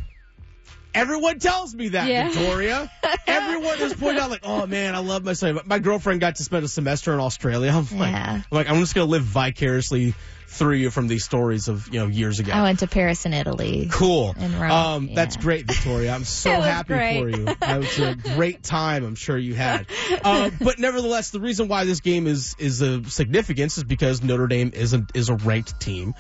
Everyone 0.94 1.38
tells 1.38 1.74
me 1.74 1.88
that, 1.88 2.09
Yeah. 2.09 2.28
Victoria. 2.28 2.90
Everyone 3.26 3.78
has 3.78 3.94
pointed 3.94 4.20
out, 4.20 4.31
like, 4.31 4.42
oh 4.44 4.66
man, 4.66 4.94
I 4.94 4.98
love 4.98 5.24
my 5.24 5.33
study. 5.33 5.59
My 5.64 5.78
girlfriend 5.78 6.20
got 6.20 6.37
to 6.37 6.44
spend 6.44 6.64
a 6.64 6.68
semester 6.68 7.12
in 7.14 7.20
Australia. 7.20 7.70
I'm 7.74 7.98
like, 7.98 8.12
Yeah. 8.12 8.33
I'm 8.35 8.44
like, 8.50 8.68
I'm 8.68 8.78
just 8.81 8.94
gonna 8.94 9.11
live 9.11 9.22
vicariously 9.22 10.14
through 10.48 10.74
you 10.74 10.90
from 10.90 11.09
these 11.09 11.24
stories 11.24 11.68
of 11.68 11.88
you 11.94 11.98
know 12.00 12.07
years 12.09 12.38
ago. 12.38 12.52
I 12.52 12.61
went 12.62 12.81
to 12.81 12.87
Paris 12.87 13.24
and 13.24 13.35
Italy. 13.35 13.88
Cool. 13.90 14.35
In 14.38 14.59
Rome, 14.61 14.70
Um, 14.70 15.14
That's 15.14 15.38
great, 15.38 15.66
Victoria. 15.66 16.12
I'm 16.14 16.24
so 16.44 16.50
happy 16.61 16.88
great. 16.92 17.20
for 17.20 17.28
you. 17.31 17.44
That 17.59 17.78
was 17.78 17.98
a 17.98 18.14
great 18.14 18.62
time. 18.62 19.02
I'm 19.05 19.14
sure 19.14 19.38
you 19.38 19.55
had. 19.55 19.87
Uh, 20.22 20.50
but 20.61 20.78
nevertheless, 20.78 21.31
the 21.31 21.40
reason 21.40 21.68
why 21.68 21.85
this 21.85 22.00
game 22.00 22.26
is 22.26 22.55
is 22.59 22.83
of 22.83 23.11
significance 23.11 23.78
is 23.78 23.85
because 23.85 24.22
Notre 24.22 24.46
Dame 24.46 24.72
is 24.74 24.92
a 24.92 25.07
is 25.14 25.31
a 25.31 25.37
ranked 25.37 25.81
team, 25.81 26.12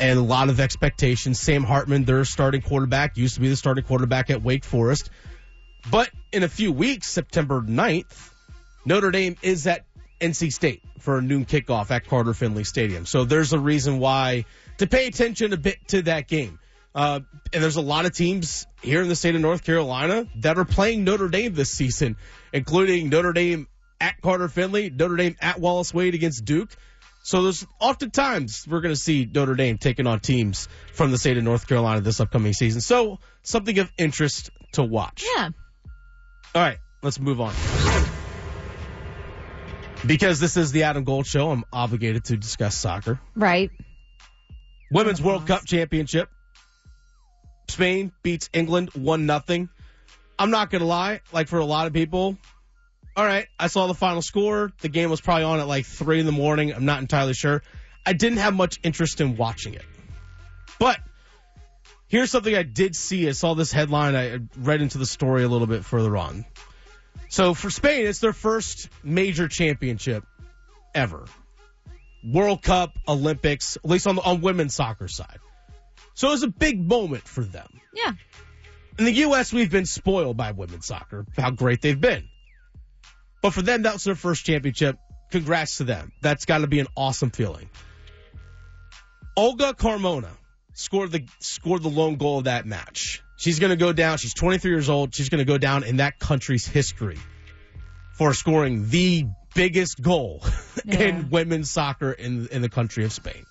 and 0.00 0.18
a 0.18 0.22
lot 0.22 0.48
of 0.48 0.58
expectations. 0.58 1.38
Sam 1.38 1.62
Hartman, 1.62 2.04
their 2.04 2.24
starting 2.24 2.62
quarterback, 2.62 3.16
used 3.16 3.34
to 3.34 3.40
be 3.40 3.48
the 3.48 3.56
starting 3.56 3.84
quarterback 3.84 4.30
at 4.30 4.42
Wake 4.42 4.64
Forest. 4.64 5.10
But 5.90 6.10
in 6.32 6.42
a 6.42 6.48
few 6.48 6.72
weeks, 6.72 7.06
September 7.08 7.60
9th, 7.60 8.30
Notre 8.84 9.10
Dame 9.10 9.36
is 9.42 9.66
at 9.66 9.84
NC 10.20 10.52
State 10.52 10.82
for 10.98 11.18
a 11.18 11.22
noon 11.22 11.44
kickoff 11.44 11.90
at 11.90 12.06
Carter 12.06 12.34
Finley 12.34 12.64
Stadium. 12.64 13.06
So 13.06 13.24
there's 13.24 13.52
a 13.52 13.58
reason 13.58 13.98
why 13.98 14.46
to 14.78 14.86
pay 14.86 15.06
attention 15.06 15.52
a 15.52 15.56
bit 15.56 15.76
to 15.88 16.02
that 16.02 16.28
game. 16.28 16.58
Uh, 16.94 17.20
and 17.52 17.62
there's 17.62 17.76
a 17.76 17.82
lot 17.82 18.04
of 18.04 18.12
teams 18.12 18.66
here 18.82 19.00
in 19.00 19.08
the 19.08 19.14
state 19.14 19.34
of 19.34 19.40
North 19.40 19.62
Carolina 19.62 20.26
that 20.36 20.58
are 20.58 20.64
playing 20.64 21.04
Notre 21.04 21.28
Dame 21.28 21.54
this 21.54 21.70
season, 21.70 22.16
including 22.52 23.10
Notre 23.10 23.32
Dame 23.32 23.68
at 24.00 24.20
Carter 24.20 24.48
Finley, 24.48 24.90
Notre 24.90 25.16
Dame 25.16 25.36
at 25.40 25.60
Wallace 25.60 25.94
Wade 25.94 26.14
against 26.14 26.44
Duke. 26.44 26.74
So 27.22 27.42
there's 27.42 27.66
oftentimes 27.78 28.66
we're 28.68 28.80
going 28.80 28.94
to 28.94 29.00
see 29.00 29.28
Notre 29.32 29.54
Dame 29.54 29.78
taking 29.78 30.06
on 30.06 30.20
teams 30.20 30.68
from 30.94 31.10
the 31.10 31.18
state 31.18 31.36
of 31.36 31.44
North 31.44 31.66
Carolina 31.68 32.00
this 32.00 32.20
upcoming 32.20 32.54
season. 32.54 32.80
So 32.80 33.18
something 33.42 33.78
of 33.78 33.92
interest 33.98 34.50
to 34.72 34.82
watch. 34.82 35.24
Yeah. 35.36 35.50
All 36.54 36.62
right, 36.62 36.78
let's 37.02 37.20
move 37.20 37.40
on. 37.40 37.54
Because 40.06 40.40
this 40.40 40.56
is 40.56 40.72
the 40.72 40.84
Adam 40.84 41.04
Gold 41.04 41.26
Show, 41.26 41.50
I'm 41.50 41.64
obligated 41.72 42.24
to 42.26 42.36
discuss 42.36 42.74
soccer. 42.74 43.20
Right. 43.36 43.70
Women's 44.90 45.20
World 45.20 45.46
Cup 45.46 45.64
Championship. 45.66 46.28
Spain 47.68 48.10
beats 48.22 48.48
England 48.52 48.90
1 48.94 49.26
nothing. 49.26 49.68
I'm 50.38 50.50
not 50.50 50.70
going 50.70 50.80
to 50.80 50.86
lie, 50.86 51.20
like 51.32 51.48
for 51.48 51.58
a 51.58 51.64
lot 51.64 51.86
of 51.86 51.92
people, 51.92 52.38
all 53.16 53.24
right, 53.24 53.46
I 53.58 53.66
saw 53.66 53.86
the 53.86 53.94
final 53.94 54.22
score. 54.22 54.72
The 54.80 54.88
game 54.88 55.10
was 55.10 55.20
probably 55.20 55.44
on 55.44 55.60
at 55.60 55.66
like 55.66 55.86
3 55.86 56.20
in 56.20 56.26
the 56.26 56.32
morning. 56.32 56.72
I'm 56.72 56.84
not 56.84 57.00
entirely 57.00 57.34
sure. 57.34 57.62
I 58.06 58.12
didn't 58.12 58.38
have 58.38 58.54
much 58.54 58.80
interest 58.82 59.20
in 59.20 59.36
watching 59.36 59.74
it. 59.74 59.84
But 60.78 60.98
here's 62.08 62.30
something 62.30 62.54
I 62.54 62.62
did 62.62 62.96
see. 62.96 63.28
I 63.28 63.32
saw 63.32 63.54
this 63.54 63.72
headline. 63.72 64.16
I 64.16 64.38
read 64.58 64.80
into 64.80 64.98
the 64.98 65.06
story 65.06 65.42
a 65.42 65.48
little 65.48 65.66
bit 65.66 65.84
further 65.84 66.16
on. 66.16 66.44
So 67.28 67.54
for 67.54 67.70
Spain, 67.70 68.06
it's 68.06 68.20
their 68.20 68.32
first 68.32 68.88
major 69.04 69.48
championship 69.48 70.24
ever. 70.94 71.26
World 72.24 72.62
Cup, 72.62 72.98
Olympics, 73.06 73.76
at 73.76 73.84
least 73.84 74.06
on 74.06 74.16
the 74.16 74.22
on 74.22 74.40
women's 74.40 74.74
soccer 74.74 75.08
side. 75.08 75.38
So 76.14 76.28
it 76.28 76.32
was 76.32 76.42
a 76.42 76.48
big 76.48 76.86
moment 76.86 77.26
for 77.26 77.42
them. 77.42 77.80
Yeah. 77.94 78.12
In 78.98 79.04
the 79.04 79.12
U.S., 79.12 79.52
we've 79.52 79.70
been 79.70 79.86
spoiled 79.86 80.36
by 80.36 80.52
women's 80.52 80.86
soccer, 80.86 81.24
how 81.36 81.50
great 81.50 81.80
they've 81.80 82.00
been. 82.00 82.28
But 83.42 83.50
for 83.50 83.62
them, 83.62 83.82
that 83.82 83.94
was 83.94 84.04
their 84.04 84.14
first 84.14 84.44
championship. 84.44 84.96
Congrats 85.30 85.78
to 85.78 85.84
them. 85.84 86.12
That's 86.20 86.44
got 86.44 86.58
to 86.58 86.66
be 86.66 86.80
an 86.80 86.88
awesome 86.96 87.30
feeling. 87.30 87.70
Olga 89.36 89.74
Carmona 89.74 90.28
scored 90.74 91.12
the 91.12 91.26
scored 91.38 91.82
the 91.82 91.88
lone 91.88 92.16
goal 92.16 92.38
of 92.38 92.44
that 92.44 92.66
match. 92.66 93.22
She's 93.36 93.58
going 93.58 93.70
to 93.70 93.76
go 93.76 93.92
down. 93.92 94.18
She's 94.18 94.34
23 94.34 94.70
years 94.70 94.90
old. 94.90 95.14
She's 95.14 95.28
going 95.30 95.38
to 95.38 95.44
go 95.46 95.56
down 95.56 95.84
in 95.84 95.96
that 95.96 96.18
country's 96.18 96.66
history 96.66 97.18
for 98.14 98.34
scoring 98.34 98.88
the 98.90 99.24
biggest 99.54 100.00
goal 100.02 100.42
Yeah. 100.84 100.98
in 101.00 101.30
women's 101.30 101.70
soccer 101.70 102.12
in 102.12 102.48
in 102.48 102.60
the 102.60 102.68
country 102.68 103.04
of 103.04 103.12
Spain. 103.12 103.46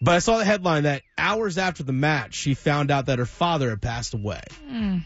But 0.00 0.16
I 0.16 0.18
saw 0.18 0.38
the 0.38 0.44
headline 0.44 0.82
that 0.82 1.02
hours 1.16 1.58
after 1.58 1.84
the 1.84 1.92
match, 1.92 2.34
she 2.34 2.54
found 2.54 2.90
out 2.90 3.06
that 3.06 3.20
her 3.20 3.26
father 3.26 3.70
had 3.70 3.80
passed 3.80 4.14
away. 4.14 4.42
Hmm. 4.66 4.98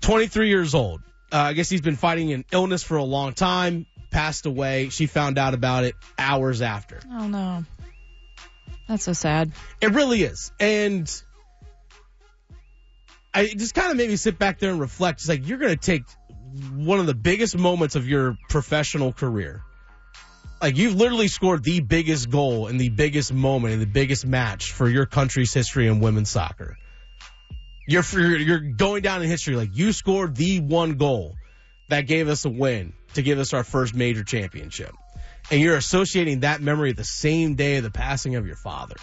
23 0.00 0.48
years 0.48 0.74
old. 0.74 1.02
Uh, 1.32 1.36
I 1.36 1.52
guess 1.52 1.68
he's 1.68 1.80
been 1.80 1.96
fighting 1.96 2.32
an 2.32 2.44
illness 2.52 2.82
for 2.82 2.96
a 2.96 3.04
long 3.04 3.34
time, 3.34 3.86
passed 4.10 4.46
away. 4.46 4.88
She 4.88 5.06
found 5.06 5.38
out 5.38 5.54
about 5.54 5.84
it 5.84 5.94
hours 6.18 6.62
after. 6.62 7.00
Oh 7.10 7.26
no. 7.26 7.64
That's 8.88 9.04
so 9.04 9.12
sad. 9.12 9.52
It 9.82 9.90
really 9.90 10.22
is. 10.22 10.50
And 10.58 11.10
I 13.34 13.42
it 13.42 13.58
just 13.58 13.74
kind 13.74 13.90
of 13.90 13.96
made 13.96 14.08
me 14.08 14.16
sit 14.16 14.38
back 14.38 14.58
there 14.58 14.70
and 14.70 14.80
reflect. 14.80 15.20
It's 15.20 15.28
like 15.28 15.46
you're 15.46 15.58
going 15.58 15.76
to 15.76 15.76
take 15.76 16.04
one 16.74 16.98
of 16.98 17.06
the 17.06 17.14
biggest 17.14 17.56
moments 17.56 17.94
of 17.94 18.08
your 18.08 18.38
professional 18.48 19.12
career. 19.12 19.62
Like 20.62 20.76
you've 20.76 20.94
literally 20.94 21.28
scored 21.28 21.62
the 21.62 21.80
biggest 21.80 22.30
goal 22.30 22.66
in 22.66 22.78
the 22.78 22.88
biggest 22.88 23.32
moment 23.32 23.74
in 23.74 23.80
the 23.80 23.86
biggest 23.86 24.26
match 24.26 24.72
for 24.72 24.88
your 24.88 25.06
country's 25.06 25.52
history 25.52 25.86
in 25.86 26.00
women's 26.00 26.30
soccer. 26.30 26.76
You're 27.88 28.04
you're 28.36 28.60
going 28.60 29.02
down 29.02 29.22
in 29.22 29.28
history 29.30 29.56
like 29.56 29.70
you 29.72 29.92
scored 29.92 30.36
the 30.36 30.60
one 30.60 30.98
goal 30.98 31.34
that 31.88 32.02
gave 32.02 32.28
us 32.28 32.44
a 32.44 32.50
win 32.50 32.92
to 33.14 33.22
give 33.22 33.38
us 33.38 33.54
our 33.54 33.64
first 33.64 33.94
major 33.94 34.22
championship. 34.22 34.94
And 35.50 35.58
you're 35.58 35.76
associating 35.76 36.40
that 36.40 36.60
memory 36.60 36.92
the 36.92 37.02
same 37.02 37.54
day 37.54 37.76
of 37.76 37.84
the 37.84 37.90
passing 37.90 38.36
of 38.36 38.46
your 38.46 38.56
father. 38.56 38.96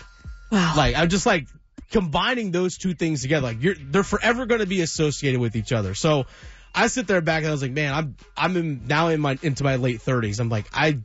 Wow. 0.52 0.74
Like 0.78 0.96
I'm 0.96 1.10
just 1.10 1.26
like 1.26 1.48
combining 1.90 2.52
those 2.52 2.78
two 2.78 2.94
things 2.94 3.24
together. 3.24 3.48
Like 3.48 3.64
you're 3.64 3.74
they're 3.76 4.04
forever 4.04 4.46
going 4.46 4.62
to 4.62 4.68
be 4.68 4.82
associated 4.82 5.40
with 5.40 5.56
each 5.56 5.72
other. 5.72 5.96
So 5.96 6.28
I 6.76 6.86
sit 6.86 7.08
there 7.08 7.22
back 7.22 7.40
and 7.40 7.48
I 7.48 7.52
was 7.52 7.64
like, 7.64 7.72
man, 7.72 7.92
I'm 7.92 8.16
I'm 8.38 8.56
in, 8.56 8.86
now 8.86 9.08
in 9.08 9.20
my 9.20 9.40
into 9.42 9.64
my 9.64 9.78
late 9.78 10.02
30s. 10.02 10.40
I'm 10.40 10.50
like 10.50 10.68
I 10.72 11.00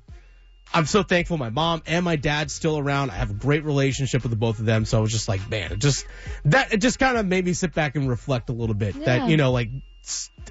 I'm 0.72 0.86
so 0.86 1.02
thankful 1.02 1.36
my 1.36 1.50
mom 1.50 1.82
and 1.86 2.04
my 2.04 2.16
dad's 2.16 2.52
still 2.52 2.78
around. 2.78 3.10
I 3.10 3.14
have 3.14 3.30
a 3.30 3.34
great 3.34 3.64
relationship 3.64 4.22
with 4.22 4.30
the 4.30 4.36
both 4.36 4.60
of 4.60 4.66
them. 4.66 4.84
So 4.84 4.98
I 4.98 5.00
was 5.00 5.10
just 5.10 5.28
like, 5.28 5.48
man, 5.50 5.72
it 5.72 5.78
just 5.78 6.06
that 6.44 6.72
it 6.72 6.78
just 6.78 6.98
kind 6.98 7.16
of 7.16 7.26
made 7.26 7.44
me 7.44 7.52
sit 7.52 7.74
back 7.74 7.96
and 7.96 8.08
reflect 8.08 8.50
a 8.50 8.52
little 8.52 8.74
bit. 8.74 8.94
Yeah. 8.96 9.04
That 9.04 9.30
you 9.30 9.36
know, 9.36 9.50
like 9.52 9.68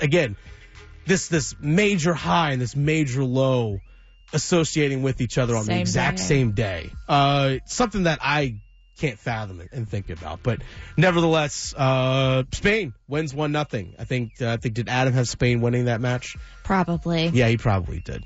again, 0.01 0.35
this 1.05 1.27
this 1.29 1.55
major 1.59 2.13
high 2.13 2.51
and 2.51 2.61
this 2.61 2.75
major 2.75 3.23
low 3.23 3.79
associating 4.33 5.03
with 5.03 5.21
each 5.21 5.37
other 5.37 5.55
on 5.55 5.65
the 5.65 5.79
exact 5.79 6.17
day. 6.17 6.23
same 6.23 6.51
day. 6.51 6.91
Uh, 7.07 7.57
something 7.65 8.03
that 8.03 8.19
I 8.21 8.57
can't 8.97 9.17
fathom 9.17 9.61
and 9.71 9.87
think 9.87 10.09
about. 10.09 10.43
But 10.43 10.61
nevertheless, 10.97 11.73
uh, 11.75 12.43
Spain 12.51 12.93
wins 13.07 13.33
one 13.33 13.51
nothing. 13.51 13.95
I 13.97 14.03
think. 14.03 14.33
Uh, 14.41 14.49
I 14.49 14.57
think 14.57 14.75
did 14.75 14.89
Adam 14.89 15.13
have 15.13 15.27
Spain 15.27 15.61
winning 15.61 15.85
that 15.85 16.01
match? 16.01 16.35
Probably. 16.63 17.27
Yeah, 17.27 17.47
he 17.47 17.57
probably 17.57 17.99
did. 17.99 18.25